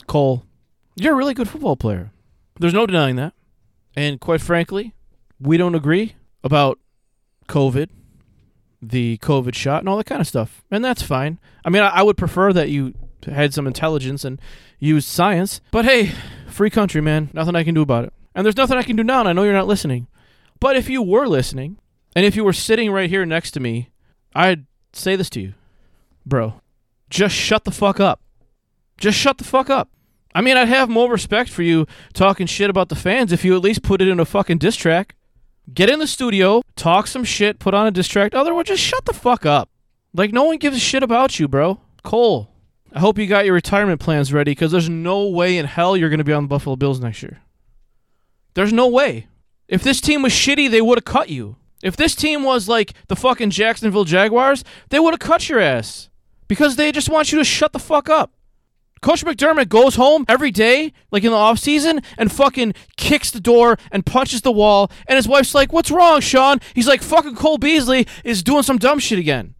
Cole, 0.07 0.45
you're 0.97 1.15
a 1.15 1.17
really 1.17 1.35
good 1.35 1.49
football 1.49 1.77
player. 1.77 2.11
There's 2.59 2.75
no 2.75 2.87
denying 2.87 3.17
that. 3.17 3.33
And 3.97 4.21
quite 4.21 4.43
frankly, 4.43 4.95
we 5.41 5.57
don't 5.57 5.75
agree 5.75 6.17
about 6.45 6.79
COVID, 7.49 7.89
the 8.83 9.19
COVID 9.19 9.55
shot, 9.55 9.81
and 9.81 9.89
all 9.89 9.97
that 9.97 10.07
kind 10.07 10.21
of 10.21 10.27
stuff. 10.27 10.65
And 10.71 10.85
that's 10.85 11.03
fine. 11.03 11.39
I 11.65 11.71
mean, 11.71 11.83
I, 11.83 11.89
I 11.89 12.03
would 12.03 12.17
prefer 12.17 12.53
that 12.53 12.69
you 12.69 12.95
had 13.25 13.55
some 13.55 13.67
intelligence 13.67 14.25
and 14.25 14.41
used 14.79 15.09
science. 15.09 15.61
But 15.71 15.85
hey, 15.85 16.13
free 16.49 16.71
country, 16.71 17.01
man. 17.01 17.31
Nothing 17.33 17.57
I 17.57 17.65
can 17.65 17.75
do 17.75 17.83
about 17.83 18.05
it. 18.05 18.13
And 18.35 18.45
there's 18.45 18.57
nothing 18.57 18.79
I 18.79 18.83
can 18.83 18.97
do 18.97 19.05
now, 19.05 19.21
and 19.21 19.29
I 19.29 19.33
know 19.33 19.43
you're 19.43 19.53
not 19.53 19.67
listening. 19.67 20.07
But 20.61 20.77
if 20.77 20.89
you 20.89 21.03
were 21.03 21.27
listening, 21.27 21.79
and 22.15 22.25
if 22.25 22.37
you 22.37 22.45
were 22.45 22.53
sitting 22.53 22.91
right 22.91 23.11
here 23.11 23.25
next 23.27 23.53
to 23.53 23.61
me, 23.61 23.91
I'd 24.35 24.67
say 24.93 25.17
this 25.17 25.31
to 25.31 25.41
you, 25.41 25.55
bro. 26.25 26.61
Just 27.09 27.35
shut 27.35 27.65
the 27.65 27.71
fuck 27.71 27.99
up. 27.99 28.21
Just 28.99 29.19
shut 29.19 29.39
the 29.39 29.45
fuck 29.45 29.71
up. 29.71 29.89
I 30.35 30.43
mean, 30.43 30.57
I'd 30.57 30.69
have 30.69 30.89
more 30.89 31.11
respect 31.11 31.51
for 31.51 31.63
you 31.63 31.87
talking 32.13 32.47
shit 32.47 32.71
about 32.71 32.89
the 32.89 32.95
fans 32.95 33.33
if 33.33 33.45
you 33.45 33.57
at 33.57 33.63
least 33.63 33.83
put 33.83 34.01
it 34.01 34.09
in 34.09 34.21
a 34.21 34.25
fucking 34.25 34.59
diss 34.59 34.77
track. 34.77 35.17
Get 35.73 35.91
in 35.91 35.99
the 35.99 36.07
studio, 36.07 36.63
talk 36.77 37.07
some 37.07 37.25
shit, 37.25 37.59
put 37.59 37.75
on 37.75 37.87
a 37.87 37.91
diss 37.91 38.09
track. 38.09 38.35
Otherwise, 38.35 38.67
just 38.67 38.83
shut 38.83 39.05
the 39.07 39.13
fuck 39.13 39.45
up. 39.45 39.71
Like, 40.13 40.33
no 40.33 40.45
one 40.45 40.59
gives 40.59 40.77
a 40.77 40.81
shit 40.81 41.03
about 41.03 41.39
you, 41.39 41.49
bro. 41.49 41.81
Cole, 42.03 42.50
I 42.93 42.99
hope 42.99 43.19
you 43.19 43.27
got 43.27 43.45
your 43.45 43.55
retirement 43.55 44.01
plans 44.01 44.33
ready 44.33 44.51
because 44.53 44.73
there's 44.73 44.89
no 44.89 45.29
way 45.29 45.59
in 45.59 45.67
hell 45.67 45.97
you're 45.97 46.09
going 46.09 46.19
to 46.19 46.25
be 46.25 46.33
on 46.33 46.45
the 46.45 46.49
Buffalo 46.49 46.77
Bills 46.77 47.01
next 47.01 47.23
year. 47.23 47.41
There's 48.55 48.73
no 48.73 48.89
way. 48.89 49.29
If 49.69 49.83
this 49.83 50.01
team 50.01 50.23
was 50.23 50.33
shitty, 50.33 50.71
they 50.71 50.81
would 50.81 50.99
have 50.99 51.05
cut 51.05 51.29
you. 51.29 51.57
If 51.83 51.97
this 51.97 52.15
team 52.15 52.43
was 52.43 52.69
like 52.69 52.95
the 53.07 53.17
fucking 53.17 53.51
Jacksonville 53.51 54.05
Jaguars, 54.05 54.65
they 54.89 54.99
would 54.99 55.13
have 55.15 55.21
cut 55.21 55.49
your 55.49 55.61
ass 55.61 56.11
because 56.49 56.77
they 56.77 56.91
just 56.91 57.09
want 57.09 57.31
you 57.31 57.39
to 57.39 57.45
shut 57.45 57.73
the 57.73 57.79
fuck 57.79 58.09
up. 58.09 58.33
Coach 59.01 59.25
McDermott 59.25 59.71
goes 59.71 59.95
home 59.95 60.27
every 60.29 60.51
day, 60.51 60.93
like 61.11 61.25
in 61.25 61.31
the 61.31 61.37
off 61.37 61.59
season, 61.59 62.03
and 62.19 62.31
fucking 62.31 62.75
kicks 62.97 63.31
the 63.31 63.41
door 63.41 63.79
and 63.91 64.05
punches 64.05 64.43
the 64.43 64.53
wall. 64.53 64.91
And 65.07 65.17
his 65.17 65.27
wife's 65.27 65.55
like, 65.55 65.73
"What's 65.73 65.91
wrong, 65.91 66.21
Sean?" 66.21 66.61
He's 66.75 66.89
like, 66.89 67.03
"Fucking 67.03 67.37
Cole 67.37 67.57
Beasley 67.57 68.07
is 68.25 68.43
doing 68.43 68.63
some 68.63 68.77
dumb 68.77 68.99
shit 68.99 69.19
again." 69.19 69.55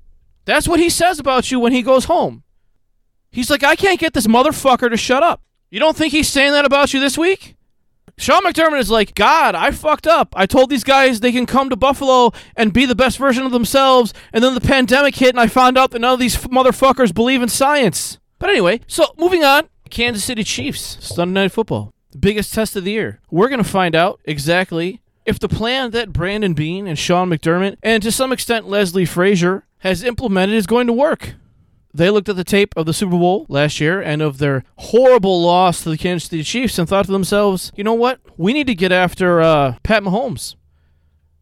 That's 0.45 0.69
what 0.69 0.81
he 0.81 0.91
says 0.91 1.19
about 1.19 1.51
you 1.51 1.59
when 1.59 1.73
he 1.73 1.81
goes 1.81 2.05
home. 2.05 2.43
He's 3.31 3.51
like, 3.51 3.63
"I 3.63 3.77
can't 3.77 4.01
get 4.01 4.13
this 4.13 4.27
motherfucker 4.27 4.91
to 4.91 4.97
shut 4.97 5.23
up." 5.23 5.43
You 5.71 5.79
don't 5.79 5.97
think 5.97 6.13
he's 6.13 6.29
saying 6.29 6.53
that 6.53 6.65
about 6.65 6.93
you 6.93 7.01
this 7.01 7.17
week? 7.17 7.57
Sean 8.19 8.43
McDermott 8.43 8.81
is 8.81 8.91
like, 8.91 9.15
God, 9.15 9.55
I 9.55 9.71
fucked 9.71 10.07
up. 10.07 10.35
I 10.37 10.45
told 10.45 10.69
these 10.69 10.85
guys 10.85 11.21
they 11.21 11.33
can 11.33 11.47
come 11.47 11.71
to 11.71 11.77
Buffalo 11.77 12.33
and 12.55 12.71
be 12.71 12.85
the 12.85 12.95
best 12.95 13.17
version 13.17 13.47
of 13.47 13.53
themselves, 13.53 14.13
and 14.33 14.45
then 14.45 14.55
the 14.55 14.61
pandemic 14.61 15.15
hit, 15.15 15.31
and 15.31 15.41
I 15.41 15.47
found 15.47 15.79
out 15.79 15.93
that 15.93 16.01
none 16.01 16.13
of 16.13 16.19
these 16.21 16.37
motherfuckers 16.37 17.15
believe 17.15 17.41
in 17.41 17.49
science. 17.49 18.19
But 18.39 18.51
anyway, 18.51 18.81
so 18.87 19.07
moving 19.17 19.43
on, 19.43 19.69
Kansas 19.89 20.25
City 20.25 20.45
Chiefs, 20.45 20.99
Sunday 21.01 21.41
Night 21.41 21.53
Football, 21.53 21.95
biggest 22.19 22.53
test 22.53 22.77
of 22.77 22.85
the 22.85 22.93
year. 22.93 23.21
We're 23.31 23.49
going 23.49 23.63
to 23.63 23.69
find 23.69 23.95
out 23.95 24.21
exactly 24.27 25.01
if 25.25 25.39
the 25.39 25.49
plan 25.49 25.93
that 25.93 26.13
Brandon 26.13 26.53
Beane 26.53 26.87
and 26.87 26.99
Sean 26.99 27.31
McDermott, 27.31 27.77
and 27.83 28.03
to 28.03 28.13
some 28.13 28.33
extent 28.33 28.69
Leslie 28.69 29.07
Frazier, 29.07 29.65
has 29.79 30.05
implemented 30.05 30.57
is 30.57 30.67
going 30.67 30.87
to 30.89 30.93
work. 30.93 31.37
They 31.93 32.11
looked 32.11 32.29
at 32.29 32.37
the 32.37 32.45
tape 32.45 32.73
of 32.77 32.87
the 32.87 32.93
Super 32.93 33.19
Bowl 33.19 33.47
last 33.49 33.81
year 33.81 34.01
and 34.01 34.23
of 34.23 34.39
their 34.39 34.63
horrible 34.77 35.43
loss 35.43 35.83
to 35.83 35.91
the 35.91 35.99
Kansas 35.99 36.29
City 36.29 36.45
Chiefs 36.45 36.79
and 36.79 36.89
thought 36.89 37.07
to 37.07 37.13
themselves, 37.13 37.73
you 37.75 37.83
know 37.83 37.95
what? 37.95 38.21
We 38.37 38.53
need 38.53 38.69
to 38.69 38.75
get 38.75 38.93
after 38.93 39.41
uh, 39.41 39.75
Pat 39.83 40.03
Mahomes, 40.05 40.55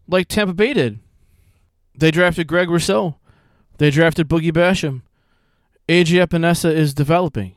like 0.09 0.29
Tampa 0.29 0.55
Bay 0.55 0.73
did. 0.73 1.01
They 1.95 2.11
drafted 2.11 2.47
Greg 2.47 2.71
Rousseau. 2.71 3.17
They 3.77 3.91
drafted 3.91 4.29
Boogie 4.29 4.53
Basham. 4.53 5.03
AJ 5.89 6.27
Epenesa 6.27 6.73
is 6.73 6.95
developing. 6.95 7.55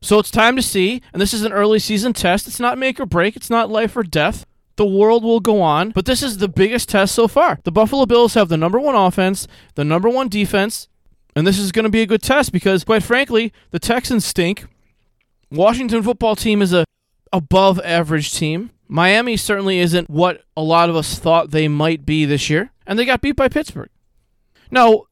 So 0.00 0.18
it's 0.18 0.30
time 0.30 0.54
to 0.56 0.62
see, 0.62 1.00
and 1.12 1.22
this 1.22 1.32
is 1.32 1.44
an 1.44 1.52
early 1.52 1.78
season 1.78 2.12
test. 2.12 2.46
It's 2.46 2.60
not 2.60 2.76
make 2.76 3.00
or 3.00 3.06
break, 3.06 3.36
it's 3.36 3.50
not 3.50 3.70
life 3.70 3.96
or 3.96 4.02
death. 4.02 4.44
The 4.76 4.84
world 4.84 5.22
will 5.22 5.40
go 5.40 5.62
on, 5.62 5.90
but 5.90 6.04
this 6.04 6.22
is 6.22 6.38
the 6.38 6.48
biggest 6.48 6.88
test 6.88 7.14
so 7.14 7.28
far. 7.28 7.60
The 7.62 7.72
Buffalo 7.72 8.04
Bills 8.06 8.34
have 8.34 8.48
the 8.48 8.56
number 8.56 8.80
one 8.80 8.96
offense, 8.96 9.46
the 9.76 9.84
number 9.84 10.08
one 10.08 10.28
defense, 10.28 10.88
and 11.36 11.46
this 11.46 11.58
is 11.58 11.72
going 11.72 11.84
to 11.84 11.90
be 11.90 12.02
a 12.02 12.06
good 12.06 12.22
test 12.22 12.52
because, 12.52 12.84
quite 12.84 13.02
frankly, 13.02 13.52
the 13.70 13.78
Texans 13.78 14.24
stink. 14.24 14.66
Washington 15.50 16.02
football 16.02 16.36
team 16.36 16.62
is 16.62 16.72
a 16.72 16.84
above 17.32 17.80
average 17.84 18.32
team. 18.32 18.70
Miami 18.88 19.36
certainly 19.36 19.78
isn't 19.78 20.08
what 20.08 20.42
a 20.56 20.62
lot 20.62 20.88
of 20.88 20.96
us 20.96 21.18
thought 21.18 21.50
they 21.50 21.68
might 21.68 22.06
be 22.06 22.24
this 22.24 22.48
year, 22.48 22.70
and 22.86 22.98
they 22.98 23.04
got 23.04 23.20
beat 23.20 23.36
by 23.36 23.48
Pittsburgh. 23.48 23.90
Now, 24.70 25.04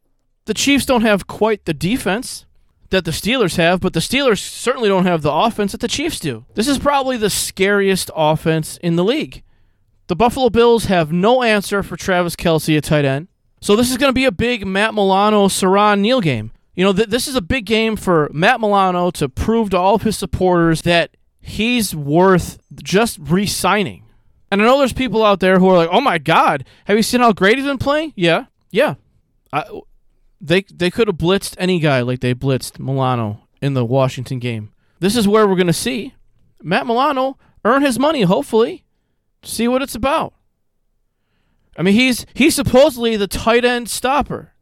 the 0.45 0.55
Chiefs 0.55 0.87
don't 0.87 1.02
have 1.02 1.26
quite 1.26 1.64
the 1.64 1.75
defense 1.75 2.47
that 2.91 3.05
the 3.05 3.11
Steelers 3.11 3.57
have, 3.57 3.81
but 3.81 3.93
the 3.95 4.00
Steelers 4.00 4.38
certainly 4.38 4.88
don't 4.88 5.07
have 5.07 5.23
the 5.23 5.33
offense 5.33 5.73
that 5.73 5.81
the 5.81 5.88
Chiefs 5.88 6.21
do. 6.21 6.45
This 6.55 6.69
is 6.69 6.79
probably 6.79 7.17
the 7.17 7.31
scariest 7.31 8.11
offense 8.14 8.76
in 8.79 8.97
the 8.97 9.05
league. 9.05 9.43
The 10.09 10.17
Buffalo 10.17 10.50
Bills 10.50 10.85
have 10.87 11.11
no 11.11 11.43
answer 11.43 11.83
for 11.83 11.97
Travis 11.97 12.37
Kelce 12.37 12.76
at 12.76 12.85
tight 12.85 13.05
end. 13.05 13.29
So 13.62 13.76
this 13.76 13.92
is 13.92 13.97
going 13.97 14.09
to 14.09 14.14
be 14.14 14.25
a 14.25 14.33
big 14.33 14.66
Matt 14.66 14.92
Milano, 14.92 15.47
Siran 15.47 16.00
Neal 16.00 16.21
game. 16.21 16.50
You 16.75 16.85
know, 16.85 16.92
th- 16.92 17.09
this 17.09 17.28
is 17.28 17.37
a 17.37 17.40
big 17.40 17.64
game 17.64 17.95
for 17.95 18.28
Matt 18.33 18.61
Milano 18.61 19.12
to 19.12 19.28
prove 19.28 19.71
to 19.71 19.78
all 19.78 19.95
of 19.95 20.02
his 20.02 20.19
supporters 20.19 20.83
that 20.83 21.16
he's 21.40 21.95
worth 21.95 22.59
just 22.83 23.19
re-signing. 23.21 24.04
And 24.50 24.61
I 24.61 24.64
know 24.64 24.78
there's 24.78 24.92
people 24.92 25.25
out 25.25 25.38
there 25.38 25.61
who 25.61 25.69
are 25.69 25.76
like, 25.76 25.88
"Oh 25.92 26.00
my 26.00 26.19
God, 26.19 26.64
have 26.87 26.97
you 26.97 27.04
seen 27.04 27.21
how 27.21 27.33
great 27.33 27.57
he's 27.57 27.66
been 27.66 27.78
playing?" 27.78 28.12
Yeah, 28.16 28.47
yeah. 28.73 28.97
I, 29.52 29.64
they 30.40 30.62
they 30.62 30.90
could 30.90 31.07
have 31.07 31.16
blitzed 31.16 31.54
any 31.57 31.78
guy 31.78 32.00
like 32.00 32.19
they 32.19 32.35
blitzed 32.35 32.81
Milano 32.81 33.47
in 33.62 33.75
the 33.75 33.85
Washington 33.85 34.40
game. 34.40 34.73
This 34.99 35.16
is 35.16 35.28
where 35.28 35.47
we're 35.47 35.54
going 35.54 35.69
to 35.69 35.73
see 35.73 36.14
Matt 36.61 36.87
Milano 36.87 37.38
earn 37.64 37.83
his 37.83 37.99
money. 37.99 38.23
Hopefully, 38.23 38.85
see 39.45 39.69
what 39.69 39.83
it's 39.83 39.95
about. 39.95 40.35
I 41.76 41.83
mean, 41.83 41.95
he's 41.95 42.26
he's 42.35 42.55
supposedly 42.55 43.17
the 43.17 43.26
tight 43.26 43.64
end 43.64 43.88
stopper. 43.88 44.52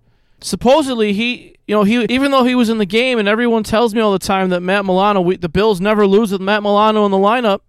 Supposedly, 0.40 1.12
he 1.12 1.57
you 1.67 1.75
know 1.75 1.85
he 1.85 2.05
even 2.09 2.31
though 2.31 2.45
he 2.45 2.55
was 2.55 2.69
in 2.69 2.79
the 2.79 2.87
game, 2.87 3.19
and 3.19 3.29
everyone 3.29 3.62
tells 3.62 3.95
me 3.95 4.00
all 4.00 4.12
the 4.12 4.19
time 4.19 4.50
that 4.50 4.61
Matt 4.61 4.85
Milano, 4.85 5.21
we, 5.21 5.37
the 5.37 5.49
Bills 5.49 5.81
never 5.81 6.07
lose 6.07 6.33
with 6.33 6.40
Matt 6.40 6.62
Milano 6.62 7.05
in 7.05 7.11
the 7.11 7.19
lineup. 7.19 7.61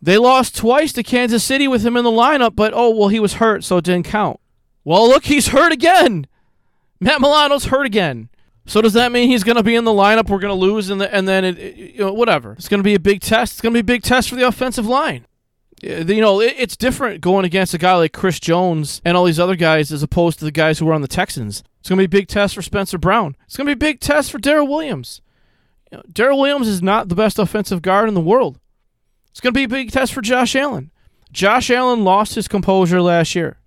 They 0.00 0.18
lost 0.18 0.56
twice 0.56 0.92
to 0.92 1.02
Kansas 1.02 1.42
City 1.42 1.66
with 1.66 1.84
him 1.84 1.96
in 1.96 2.04
the 2.04 2.10
lineup, 2.10 2.54
but 2.54 2.72
oh 2.74 2.90
well, 2.90 3.08
he 3.08 3.20
was 3.20 3.34
hurt, 3.34 3.64
so 3.64 3.78
it 3.78 3.84
didn't 3.84 4.06
count. 4.06 4.38
Well, 4.84 5.08
look, 5.08 5.24
he's 5.24 5.48
hurt 5.48 5.72
again. 5.72 6.26
Matt 7.00 7.20
Milano's 7.20 7.66
hurt 7.66 7.86
again. 7.86 8.28
So 8.66 8.80
does 8.80 8.94
that 8.94 9.12
mean 9.12 9.28
he's 9.28 9.44
going 9.44 9.56
to 9.56 9.62
be 9.62 9.74
in 9.74 9.84
the 9.84 9.90
lineup? 9.90 10.28
We're 10.28 10.38
going 10.38 10.58
to 10.58 10.60
lose, 10.60 10.88
and, 10.88 11.00
the, 11.00 11.14
and 11.14 11.28
then 11.28 11.44
it, 11.44 11.58
it, 11.58 11.76
you 11.76 11.98
know, 12.00 12.12
whatever. 12.12 12.52
It's 12.52 12.68
going 12.68 12.78
to 12.78 12.84
be 12.84 12.94
a 12.94 13.00
big 13.00 13.20
test. 13.20 13.54
It's 13.54 13.60
going 13.60 13.72
to 13.72 13.76
be 13.76 13.80
a 13.80 13.96
big 13.96 14.02
test 14.02 14.30
for 14.30 14.36
the 14.36 14.46
offensive 14.46 14.86
line. 14.86 15.26
You 15.82 16.20
know, 16.20 16.40
it's 16.40 16.76
different 16.76 17.20
going 17.20 17.44
against 17.44 17.74
a 17.74 17.78
guy 17.78 17.94
like 17.96 18.12
Chris 18.12 18.40
Jones 18.40 19.02
and 19.04 19.16
all 19.16 19.24
these 19.24 19.40
other 19.40 19.56
guys 19.56 19.92
as 19.92 20.02
opposed 20.02 20.38
to 20.38 20.44
the 20.44 20.50
guys 20.50 20.78
who 20.78 20.86
were 20.86 20.94
on 20.94 21.02
the 21.02 21.08
Texans. 21.08 21.62
It's 21.80 21.88
going 21.88 21.98
to 21.98 22.08
be 22.08 22.16
a 22.16 22.20
big 22.20 22.28
test 22.28 22.54
for 22.54 22.62
Spencer 22.62 22.96
Brown. 22.96 23.36
It's 23.44 23.56
going 23.56 23.66
to 23.66 23.74
be 23.74 23.86
a 23.86 23.90
big 23.90 24.00
test 24.00 24.32
for 24.32 24.38
Daryl 24.38 24.68
Williams. 24.68 25.20
You 25.92 25.98
know, 25.98 26.04
Daryl 26.10 26.40
Williams 26.40 26.68
is 26.68 26.82
not 26.82 27.08
the 27.08 27.14
best 27.14 27.38
offensive 27.38 27.82
guard 27.82 28.08
in 28.08 28.14
the 28.14 28.20
world. 28.20 28.58
It's 29.30 29.40
going 29.40 29.52
to 29.52 29.58
be 29.58 29.64
a 29.64 29.68
big 29.68 29.90
test 29.90 30.14
for 30.14 30.22
Josh 30.22 30.56
Allen. 30.56 30.90
Josh 31.32 31.70
Allen 31.70 32.04
lost 32.04 32.36
his 32.36 32.48
composure 32.48 33.02
last 33.02 33.34
year 33.34 33.58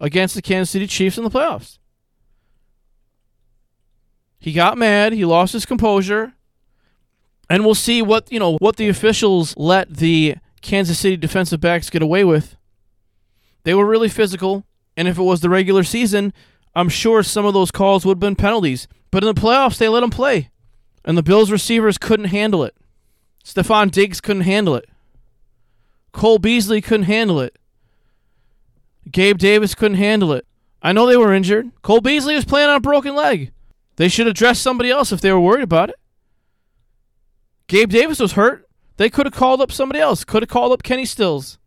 against 0.00 0.34
the 0.34 0.42
Kansas 0.42 0.70
City 0.70 0.86
Chiefs 0.86 1.16
in 1.16 1.24
the 1.24 1.30
playoffs. 1.30 1.78
He 4.38 4.52
got 4.52 4.76
mad, 4.76 5.12
he 5.12 5.24
lost 5.24 5.52
his 5.52 5.64
composure, 5.64 6.34
and 7.48 7.64
we'll 7.64 7.74
see 7.74 8.02
what, 8.02 8.30
you 8.30 8.38
know, 8.38 8.56
what 8.58 8.76
the 8.76 8.88
officials 8.88 9.56
let 9.56 9.88
the 9.92 10.36
Kansas 10.60 10.98
City 10.98 11.16
defensive 11.16 11.60
backs 11.60 11.90
get 11.90 12.02
away 12.02 12.24
with. 12.24 12.56
They 13.64 13.74
were 13.74 13.86
really 13.86 14.08
physical, 14.08 14.64
and 14.96 15.08
if 15.08 15.18
it 15.18 15.22
was 15.22 15.40
the 15.40 15.50
regular 15.50 15.84
season, 15.84 16.32
I'm 16.74 16.88
sure 16.88 17.22
some 17.22 17.44
of 17.44 17.54
those 17.54 17.70
calls 17.70 18.04
would 18.04 18.16
have 18.16 18.20
been 18.20 18.36
penalties. 18.36 18.88
But 19.10 19.24
in 19.24 19.34
the 19.34 19.40
playoffs, 19.40 19.78
they 19.78 19.88
let 19.88 20.00
them 20.00 20.10
play. 20.10 20.50
And 21.04 21.16
the 21.16 21.22
Bills 21.22 21.50
receivers 21.50 21.98
couldn't 21.98 22.26
handle 22.26 22.64
it. 22.64 22.74
Stefon 23.44 23.90
Diggs 23.90 24.20
couldn't 24.20 24.42
handle 24.42 24.74
it. 24.74 24.88
Cole 26.12 26.38
Beasley 26.38 26.80
couldn't 26.80 27.06
handle 27.06 27.40
it. 27.40 27.58
Gabe 29.10 29.38
Davis 29.38 29.74
couldn't 29.74 29.96
handle 29.96 30.32
it. 30.32 30.46
I 30.82 30.92
know 30.92 31.06
they 31.06 31.16
were 31.16 31.32
injured. 31.32 31.70
Cole 31.82 32.00
Beasley 32.00 32.34
was 32.34 32.44
playing 32.44 32.68
on 32.68 32.76
a 32.76 32.80
broken 32.80 33.14
leg. 33.14 33.52
They 33.96 34.08
should 34.08 34.26
have 34.26 34.36
dressed 34.36 34.62
somebody 34.62 34.90
else 34.90 35.12
if 35.12 35.20
they 35.20 35.32
were 35.32 35.40
worried 35.40 35.64
about 35.64 35.90
it. 35.90 35.96
Gabe 37.66 37.90
Davis 37.90 38.20
was 38.20 38.32
hurt. 38.32 38.67
They 38.98 39.08
could 39.08 39.26
have 39.26 39.34
called 39.34 39.60
up 39.60 39.72
somebody 39.72 40.00
else. 40.00 40.24
Could 40.24 40.42
have 40.42 40.50
called 40.50 40.72
up 40.72 40.82
Kenny 40.82 41.06
Stills. 41.06 41.58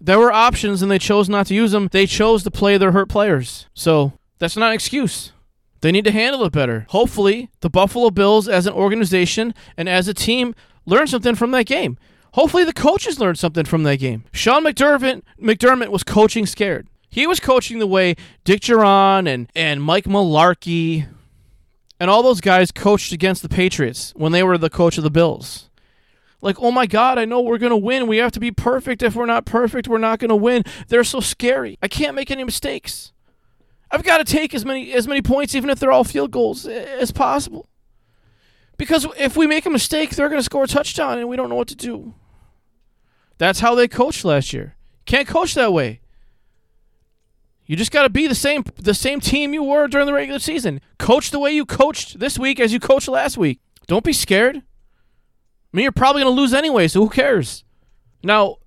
There 0.00 0.18
were 0.18 0.32
options 0.32 0.82
and 0.82 0.90
they 0.90 0.98
chose 0.98 1.28
not 1.28 1.46
to 1.46 1.54
use 1.54 1.72
them. 1.72 1.88
They 1.90 2.06
chose 2.06 2.42
to 2.44 2.50
play 2.50 2.76
their 2.76 2.92
hurt 2.92 3.08
players. 3.08 3.66
So 3.74 4.12
that's 4.38 4.56
not 4.56 4.68
an 4.68 4.74
excuse. 4.74 5.32
They 5.80 5.90
need 5.90 6.04
to 6.04 6.12
handle 6.12 6.44
it 6.44 6.52
better. 6.52 6.86
Hopefully, 6.90 7.50
the 7.60 7.70
Buffalo 7.70 8.10
Bills 8.10 8.48
as 8.48 8.66
an 8.66 8.72
organization 8.74 9.54
and 9.76 9.88
as 9.88 10.08
a 10.08 10.14
team 10.14 10.54
learn 10.86 11.06
something 11.06 11.34
from 11.34 11.50
that 11.52 11.66
game. 11.66 11.98
Hopefully, 12.34 12.64
the 12.64 12.72
coaches 12.72 13.18
learned 13.18 13.38
something 13.38 13.64
from 13.64 13.82
that 13.84 13.98
game. 13.98 14.24
Sean 14.32 14.64
McDermott, 14.64 15.22
McDermott 15.40 15.88
was 15.88 16.04
coaching 16.04 16.46
scared. 16.46 16.86
He 17.08 17.26
was 17.26 17.40
coaching 17.40 17.78
the 17.78 17.86
way 17.86 18.14
Dick 18.44 18.60
Jauron 18.60 19.28
and, 19.28 19.50
and 19.54 19.82
Mike 19.82 20.04
Mularkey 20.04 21.06
and 22.02 22.10
all 22.10 22.24
those 22.24 22.40
guys 22.40 22.72
coached 22.72 23.12
against 23.12 23.42
the 23.42 23.48
Patriots 23.48 24.12
when 24.16 24.32
they 24.32 24.42
were 24.42 24.58
the 24.58 24.68
coach 24.68 24.98
of 24.98 25.04
the 25.04 25.10
Bills. 25.10 25.70
Like, 26.40 26.56
oh 26.58 26.72
my 26.72 26.84
God, 26.84 27.16
I 27.16 27.24
know 27.24 27.40
we're 27.40 27.58
going 27.58 27.70
to 27.70 27.76
win. 27.76 28.08
We 28.08 28.16
have 28.16 28.32
to 28.32 28.40
be 28.40 28.50
perfect. 28.50 29.04
If 29.04 29.14
we're 29.14 29.24
not 29.24 29.46
perfect, 29.46 29.86
we're 29.86 29.98
not 29.98 30.18
going 30.18 30.30
to 30.30 30.34
win. 30.34 30.64
They're 30.88 31.04
so 31.04 31.20
scary. 31.20 31.78
I 31.80 31.86
can't 31.86 32.16
make 32.16 32.32
any 32.32 32.42
mistakes. 32.42 33.12
I've 33.88 34.02
got 34.02 34.18
to 34.18 34.24
take 34.24 34.52
as 34.52 34.64
many 34.64 34.92
as 34.92 35.06
many 35.06 35.22
points, 35.22 35.54
even 35.54 35.70
if 35.70 35.78
they're 35.78 35.92
all 35.92 36.02
field 36.02 36.32
goals, 36.32 36.66
as 36.66 37.12
possible. 37.12 37.68
Because 38.76 39.06
if 39.16 39.36
we 39.36 39.46
make 39.46 39.64
a 39.64 39.70
mistake, 39.70 40.10
they're 40.10 40.28
going 40.28 40.40
to 40.40 40.44
score 40.44 40.64
a 40.64 40.66
touchdown, 40.66 41.20
and 41.20 41.28
we 41.28 41.36
don't 41.36 41.50
know 41.50 41.54
what 41.54 41.68
to 41.68 41.76
do. 41.76 42.14
That's 43.38 43.60
how 43.60 43.76
they 43.76 43.86
coached 43.86 44.24
last 44.24 44.52
year. 44.52 44.74
Can't 45.06 45.28
coach 45.28 45.54
that 45.54 45.72
way. 45.72 46.00
You 47.72 47.76
just 47.76 47.90
got 47.90 48.02
to 48.02 48.10
be 48.10 48.26
the 48.26 48.34
same 48.34 48.66
the 48.76 48.92
same 48.92 49.18
team 49.18 49.54
you 49.54 49.62
were 49.62 49.88
during 49.88 50.04
the 50.04 50.12
regular 50.12 50.38
season. 50.38 50.82
Coach 50.98 51.30
the 51.30 51.38
way 51.38 51.52
you 51.52 51.64
coached 51.64 52.18
this 52.18 52.38
week 52.38 52.60
as 52.60 52.70
you 52.70 52.78
coached 52.78 53.08
last 53.08 53.38
week. 53.38 53.60
Don't 53.86 54.04
be 54.04 54.12
scared. 54.12 54.56
I 54.56 54.60
mean, 55.72 55.84
you're 55.84 55.90
probably 55.90 56.22
going 56.22 56.36
to 56.36 56.38
lose 56.38 56.52
anyway, 56.52 56.86
so 56.86 57.00
who 57.00 57.08
cares? 57.08 57.64
Now, 58.22 58.58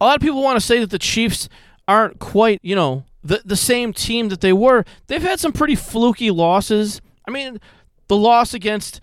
a 0.00 0.06
lot 0.06 0.16
of 0.16 0.22
people 0.22 0.42
want 0.42 0.58
to 0.58 0.66
say 0.66 0.80
that 0.80 0.90
the 0.90 0.98
Chiefs 0.98 1.48
aren't 1.86 2.18
quite, 2.18 2.58
you 2.64 2.74
know, 2.74 3.04
the 3.22 3.42
the 3.44 3.54
same 3.54 3.92
team 3.92 4.28
that 4.30 4.40
they 4.40 4.52
were. 4.52 4.84
They've 5.06 5.22
had 5.22 5.38
some 5.38 5.52
pretty 5.52 5.76
fluky 5.76 6.32
losses. 6.32 7.00
I 7.28 7.30
mean, 7.30 7.60
the 8.08 8.16
loss 8.16 8.52
against 8.54 9.00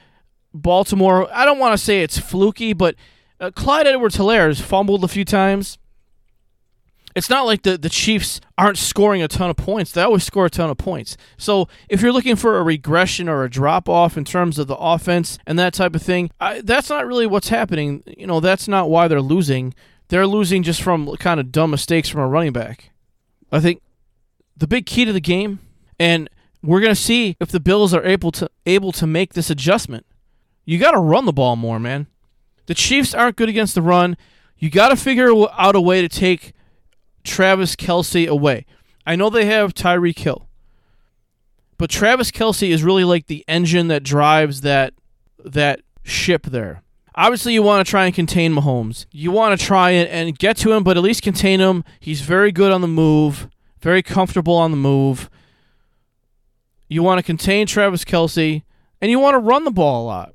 Baltimore, 0.53 1.29
I 1.33 1.45
don't 1.45 1.59
want 1.59 1.71
to 1.71 1.81
say 1.81 2.01
it's 2.01 2.17
fluky, 2.17 2.73
but 2.73 2.95
uh, 3.39 3.51
Clyde 3.51 3.87
Edwards-Helaire 3.87 4.47
has 4.47 4.59
fumbled 4.59 5.05
a 5.05 5.07
few 5.07 5.23
times. 5.23 5.77
It's 7.15 7.29
not 7.29 7.45
like 7.45 7.61
the, 7.61 7.77
the 7.77 7.89
Chiefs 7.89 8.41
aren't 8.57 8.77
scoring 8.77 9.21
a 9.21 9.27
ton 9.27 9.49
of 9.49 9.57
points. 9.57 9.91
They 9.91 10.01
always 10.01 10.23
score 10.23 10.45
a 10.45 10.49
ton 10.49 10.69
of 10.69 10.77
points. 10.77 11.15
So 11.37 11.67
if 11.89 12.01
you're 12.01 12.11
looking 12.11 12.35
for 12.35 12.57
a 12.57 12.63
regression 12.63 13.29
or 13.29 13.43
a 13.43 13.49
drop 13.49 13.87
off 13.87 14.17
in 14.17 14.25
terms 14.25 14.57
of 14.57 14.67
the 14.67 14.75
offense 14.75 15.37
and 15.45 15.59
that 15.59 15.73
type 15.73 15.95
of 15.95 16.01
thing, 16.01 16.31
I, 16.39 16.61
that's 16.61 16.89
not 16.89 17.05
really 17.05 17.27
what's 17.27 17.49
happening. 17.49 18.03
You 18.05 18.27
know, 18.27 18.39
that's 18.39 18.67
not 18.67 18.89
why 18.89 19.07
they're 19.07 19.21
losing. 19.21 19.73
They're 20.07 20.27
losing 20.27 20.63
just 20.63 20.81
from 20.81 21.15
kind 21.17 21.39
of 21.39 21.51
dumb 21.51 21.71
mistakes 21.71 22.09
from 22.09 22.21
a 22.21 22.27
running 22.27 22.53
back. 22.53 22.91
I 23.51 23.59
think 23.59 23.81
the 24.57 24.67
big 24.67 24.85
key 24.85 25.05
to 25.05 25.13
the 25.13 25.21
game, 25.21 25.59
and 25.99 26.29
we're 26.63 26.79
going 26.79 26.95
to 26.95 27.01
see 27.01 27.35
if 27.39 27.49
the 27.49 27.59
Bills 27.59 27.93
are 27.93 28.03
able 28.03 28.31
to 28.31 28.49
able 28.65 28.91
to 28.93 29.05
make 29.05 29.33
this 29.33 29.49
adjustment. 29.49 30.05
You 30.65 30.79
got 30.79 30.91
to 30.91 30.99
run 30.99 31.25
the 31.25 31.33
ball 31.33 31.55
more, 31.55 31.79
man. 31.79 32.07
The 32.65 32.73
Chiefs 32.73 33.13
aren't 33.13 33.35
good 33.35 33.49
against 33.49 33.75
the 33.75 33.81
run. 33.81 34.17
You 34.57 34.69
got 34.69 34.89
to 34.89 34.95
figure 34.95 35.29
out 35.57 35.75
a 35.75 35.81
way 35.81 36.01
to 36.01 36.07
take 36.07 36.53
Travis 37.23 37.75
Kelce 37.75 38.27
away. 38.27 38.65
I 39.05 39.15
know 39.15 39.29
they 39.29 39.45
have 39.45 39.73
Tyreek 39.73 40.19
Hill, 40.19 40.47
but 41.77 41.89
Travis 41.89 42.31
Kelce 42.31 42.69
is 42.69 42.83
really 42.83 43.03
like 43.03 43.27
the 43.27 43.43
engine 43.47 43.87
that 43.89 44.03
drives 44.03 44.61
that 44.61 44.93
that 45.43 45.81
ship 46.03 46.43
there. 46.43 46.81
Obviously, 47.15 47.53
you 47.53 47.61
want 47.61 47.85
to 47.85 47.89
try 47.89 48.05
and 48.05 48.15
contain 48.15 48.53
Mahomes. 48.55 49.05
You 49.11 49.31
want 49.31 49.59
to 49.59 49.63
try 49.63 49.91
and, 49.91 50.09
and 50.09 50.39
get 50.39 50.57
to 50.57 50.71
him, 50.71 50.83
but 50.83 50.97
at 50.97 51.03
least 51.03 51.21
contain 51.21 51.59
him. 51.59 51.83
He's 51.99 52.21
very 52.21 52.51
good 52.51 52.71
on 52.71 52.81
the 52.81 52.87
move, 52.87 53.49
very 53.81 54.01
comfortable 54.01 54.55
on 54.55 54.71
the 54.71 54.77
move. 54.77 55.29
You 56.87 57.03
want 57.03 57.19
to 57.19 57.23
contain 57.23 57.67
Travis 57.67 58.03
Kelce, 58.03 58.63
and 58.99 59.11
you 59.11 59.19
want 59.19 59.35
to 59.35 59.39
run 59.39 59.63
the 59.63 59.71
ball 59.71 60.03
a 60.03 60.07
lot. 60.07 60.33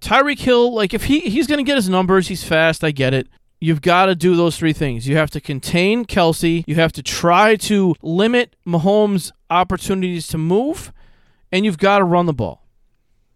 Tyreek 0.00 0.40
Hill, 0.40 0.74
like 0.74 0.92
if 0.92 1.04
he 1.04 1.20
he's 1.20 1.46
to 1.46 1.62
get 1.62 1.76
his 1.76 1.88
numbers, 1.88 2.28
he's 2.28 2.44
fast. 2.44 2.84
I 2.84 2.90
get 2.90 3.14
it. 3.14 3.26
You've 3.64 3.80
got 3.80 4.06
to 4.06 4.14
do 4.14 4.36
those 4.36 4.58
three 4.58 4.74
things. 4.74 5.08
You 5.08 5.16
have 5.16 5.30
to 5.30 5.40
contain 5.40 6.04
Kelce, 6.04 6.64
You 6.66 6.74
have 6.74 6.92
to 6.92 7.02
try 7.02 7.56
to 7.56 7.94
limit 8.02 8.56
Mahomes' 8.66 9.32
opportunities 9.48 10.26
to 10.28 10.36
move, 10.36 10.92
and 11.50 11.64
you've 11.64 11.78
got 11.78 12.00
to 12.00 12.04
run 12.04 12.26
the 12.26 12.34
ball. 12.34 12.66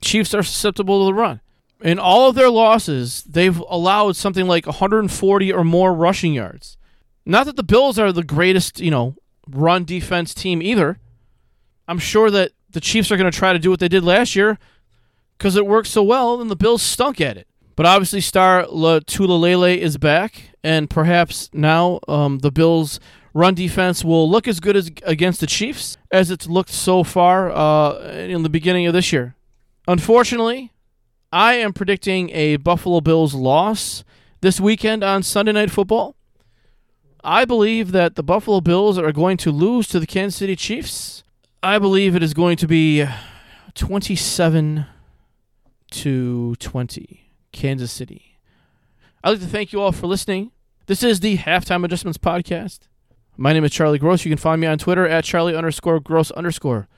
Chiefs 0.02 0.35
are 0.35 0.42
susceptible 0.42 1.00
to 1.00 1.07
the 1.07 1.14
run. 1.14 1.40
In 1.81 1.98
all 1.98 2.29
of 2.29 2.35
their 2.35 2.50
losses, 2.50 3.22
they've 3.22 3.59
allowed 3.70 4.16
something 4.16 4.46
like 4.46 4.66
140 4.66 5.50
or 5.50 5.64
more 5.64 5.94
rushing 5.94 6.35
yards. 6.35 6.76
Not 7.24 7.46
that 7.46 7.57
the 7.57 7.62
Bills 7.62 7.98
are 7.98 8.12
the 8.12 8.22
greatest, 8.22 8.81
you 8.81 8.90
know, 8.90 9.14
run 9.48 9.87
defense 9.87 10.35
team 10.35 10.61
either. 10.61 10.98
I'm 11.88 11.98
sure 11.98 12.31
that 12.31 12.52
the 12.68 12.83
Chiefs 12.83 13.11
are 13.11 13.16
going 13.16 13.33
to 13.33 13.38
try 13.38 13.55
to 13.55 13.59
do 13.59 13.70
what 13.70 13.81
they 13.81 13.88
did 13.88 14.05
last 14.05 14.37
year 14.37 14.59
because 15.38 15.57
it 15.57 15.64
worked 15.64 15.88
so 15.88 16.02
well, 16.02 16.38
and 16.38 16.50
the 16.50 16.55
Bills 16.55 16.83
stunk 16.83 17.18
at 17.18 17.38
it. 17.38 17.47
But 17.78 17.86
obviously, 17.86 18.20
Star 18.22 18.64
Lotulelei 18.64 19.78
is 19.78 19.98
back, 19.98 20.50
and 20.64 20.90
perhaps 20.90 21.48
now 21.52 22.00
um, 22.08 22.40
the 22.40 22.50
Bills' 22.50 22.98
run 23.32 23.54
defense 23.54 24.04
will 24.04 24.28
look 24.28 24.48
as 24.48 24.58
good 24.58 24.74
as 24.74 24.90
against 25.04 25.38
the 25.38 25.46
Chiefs 25.46 25.96
as 26.10 26.32
it's 26.32 26.48
looked 26.48 26.70
so 26.70 27.04
far 27.04 27.52
uh, 27.52 28.00
in 28.14 28.42
the 28.42 28.48
beginning 28.48 28.88
of 28.88 28.94
this 28.94 29.12
year. 29.12 29.36
Unfortunately, 29.86 30.72
I 31.32 31.54
am 31.54 31.72
predicting 31.72 32.30
a 32.30 32.56
Buffalo 32.56 33.00
Bills 33.00 33.32
loss 33.32 34.02
this 34.40 34.58
weekend 34.58 35.04
on 35.04 35.22
Sunday 35.22 35.52
Night 35.52 35.70
Football. 35.70 36.16
I 37.22 37.44
believe 37.44 37.92
that 37.92 38.16
the 38.16 38.24
Buffalo 38.24 38.60
Bills 38.60 38.98
are 38.98 39.12
going 39.12 39.36
to 39.36 39.52
lose 39.52 39.86
to 39.86 40.00
the 40.00 40.06
Kansas 40.08 40.36
City 40.36 40.56
Chiefs. 40.56 41.22
I 41.62 41.78
believe 41.78 42.16
it 42.16 42.24
is 42.24 42.34
going 42.34 42.56
to 42.56 42.66
be 42.66 43.06
27 43.76 44.84
to 45.92 46.56
20. 46.56 47.27
Kansas 47.52 47.92
City. 47.92 48.38
I'd 49.22 49.30
like 49.30 49.40
to 49.40 49.46
thank 49.46 49.72
you 49.72 49.80
all 49.80 49.92
for 49.92 50.06
listening. 50.06 50.52
This 50.87 51.02
is 51.02 51.20
the 51.20 51.37
Halftime 51.38 51.84
Adjustments 51.84 52.18
Podcast. 52.18 52.80
My 53.37 53.52
name 53.52 53.64
is 53.64 53.72
Charlie 53.72 53.98
Gross. 53.98 54.24
You 54.24 54.30
can 54.30 54.38
find 54.38 54.61
me 54.61 54.66
on 54.66 54.78
Twitter 54.78 55.06
at 55.06 55.24
Charlie 55.24 55.54
underscore 55.54 56.00
Gross 56.00 56.30
underscore. 56.32 56.88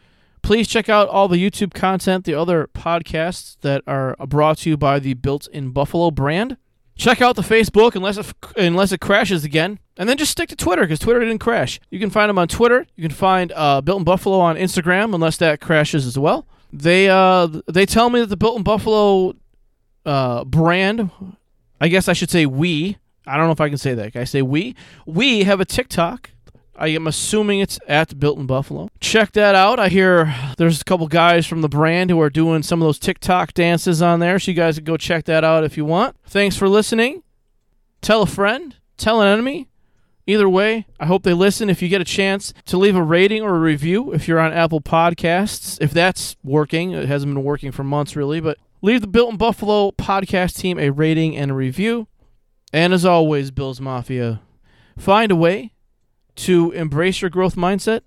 Please 0.42 0.68
check 0.68 0.88
out 0.88 1.08
all 1.08 1.28
the 1.28 1.36
YouTube 1.36 1.74
content, 1.74 2.24
the 2.24 2.34
other 2.34 2.68
podcasts 2.74 3.56
that 3.60 3.82
are 3.86 4.16
brought 4.26 4.58
to 4.58 4.70
you 4.70 4.76
by 4.76 4.98
the 4.98 5.14
Built 5.14 5.48
in 5.48 5.70
Buffalo 5.70 6.10
brand. 6.10 6.56
Check 6.96 7.20
out 7.20 7.36
the 7.36 7.42
Facebook 7.42 7.94
unless 7.94 8.18
it, 8.18 8.32
unless 8.56 8.92
it 8.92 9.00
crashes 9.00 9.44
again, 9.44 9.78
and 9.96 10.08
then 10.08 10.16
just 10.18 10.32
stick 10.32 10.48
to 10.50 10.56
Twitter 10.56 10.82
because 10.82 10.98
Twitter 10.98 11.20
didn't 11.20 11.38
crash. 11.38 11.80
You 11.90 11.98
can 11.98 12.10
find 12.10 12.28
them 12.28 12.38
on 12.38 12.48
Twitter. 12.48 12.86
You 12.94 13.02
can 13.02 13.14
find 13.14 13.52
uh, 13.56 13.80
Built 13.80 13.98
in 13.98 14.04
Buffalo 14.04 14.38
on 14.38 14.56
Instagram 14.56 15.14
unless 15.14 15.36
that 15.38 15.60
crashes 15.60 16.06
as 16.06 16.18
well. 16.18 16.46
They 16.72 17.08
uh, 17.08 17.48
they 17.66 17.86
tell 17.86 18.10
me 18.10 18.20
that 18.20 18.26
the 18.26 18.36
Built 18.36 18.56
in 18.56 18.62
Buffalo 18.62 19.34
uh, 20.04 20.44
brand, 20.44 21.10
I 21.80 21.88
guess 21.88 22.08
I 22.08 22.12
should 22.12 22.30
say 22.30 22.46
we. 22.46 22.98
I 23.26 23.36
don't 23.36 23.46
know 23.46 23.52
if 23.52 23.60
I 23.60 23.68
can 23.68 23.78
say 23.78 23.94
that. 23.94 24.16
I 24.16 24.24
say 24.24 24.42
we? 24.42 24.74
We 25.06 25.44
have 25.44 25.60
a 25.60 25.64
TikTok. 25.64 26.30
I 26.74 26.88
am 26.88 27.06
assuming 27.06 27.60
it's 27.60 27.78
at 27.86 28.18
Built 28.18 28.38
in 28.38 28.46
Buffalo. 28.46 28.88
Check 29.00 29.32
that 29.32 29.54
out. 29.54 29.78
I 29.78 29.88
hear 29.88 30.34
there's 30.56 30.80
a 30.80 30.84
couple 30.84 31.06
guys 31.08 31.46
from 31.46 31.60
the 31.60 31.68
brand 31.68 32.08
who 32.08 32.18
are 32.20 32.30
doing 32.30 32.62
some 32.62 32.80
of 32.80 32.86
those 32.86 32.98
TikTok 32.98 33.52
dances 33.52 34.00
on 34.00 34.20
there, 34.20 34.38
so 34.38 34.50
you 34.50 34.56
guys 34.56 34.76
can 34.76 34.84
go 34.84 34.96
check 34.96 35.26
that 35.26 35.44
out 35.44 35.62
if 35.62 35.76
you 35.76 35.84
want. 35.84 36.16
Thanks 36.24 36.56
for 36.56 36.70
listening. 36.70 37.22
Tell 38.00 38.22
a 38.22 38.26
friend, 38.26 38.76
tell 38.96 39.20
an 39.20 39.28
enemy. 39.28 39.68
Either 40.26 40.48
way, 40.48 40.86
I 40.98 41.04
hope 41.06 41.22
they 41.22 41.34
listen. 41.34 41.68
If 41.68 41.82
you 41.82 41.88
get 41.88 42.00
a 42.00 42.04
chance 42.04 42.54
to 42.66 42.78
leave 42.78 42.96
a 42.96 43.02
rating 43.02 43.42
or 43.42 43.56
a 43.56 43.60
review, 43.60 44.12
if 44.12 44.26
you're 44.26 44.40
on 44.40 44.52
Apple 44.52 44.80
Podcasts, 44.80 45.76
if 45.82 45.90
that's 45.90 46.36
working, 46.42 46.92
it 46.92 47.08
hasn't 47.08 47.34
been 47.34 47.44
working 47.44 47.72
for 47.72 47.84
months 47.84 48.16
really, 48.16 48.40
but 48.40 48.56
Leave 48.82 49.02
the 49.02 49.06
Built 49.06 49.32
in 49.32 49.36
Buffalo 49.36 49.90
podcast 49.90 50.56
team 50.56 50.78
a 50.78 50.90
rating 50.90 51.36
and 51.36 51.50
a 51.50 51.54
review. 51.54 52.08
And 52.72 52.92
as 52.92 53.04
always, 53.04 53.50
Bills 53.50 53.80
Mafia, 53.80 54.40
find 54.96 55.30
a 55.30 55.36
way 55.36 55.72
to 56.36 56.70
embrace 56.72 57.20
your 57.20 57.30
growth 57.30 57.56
mindset. 57.56 58.00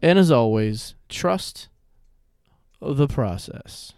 And 0.00 0.18
as 0.18 0.30
always, 0.30 0.94
trust 1.08 1.68
the 2.80 3.08
process. 3.08 3.92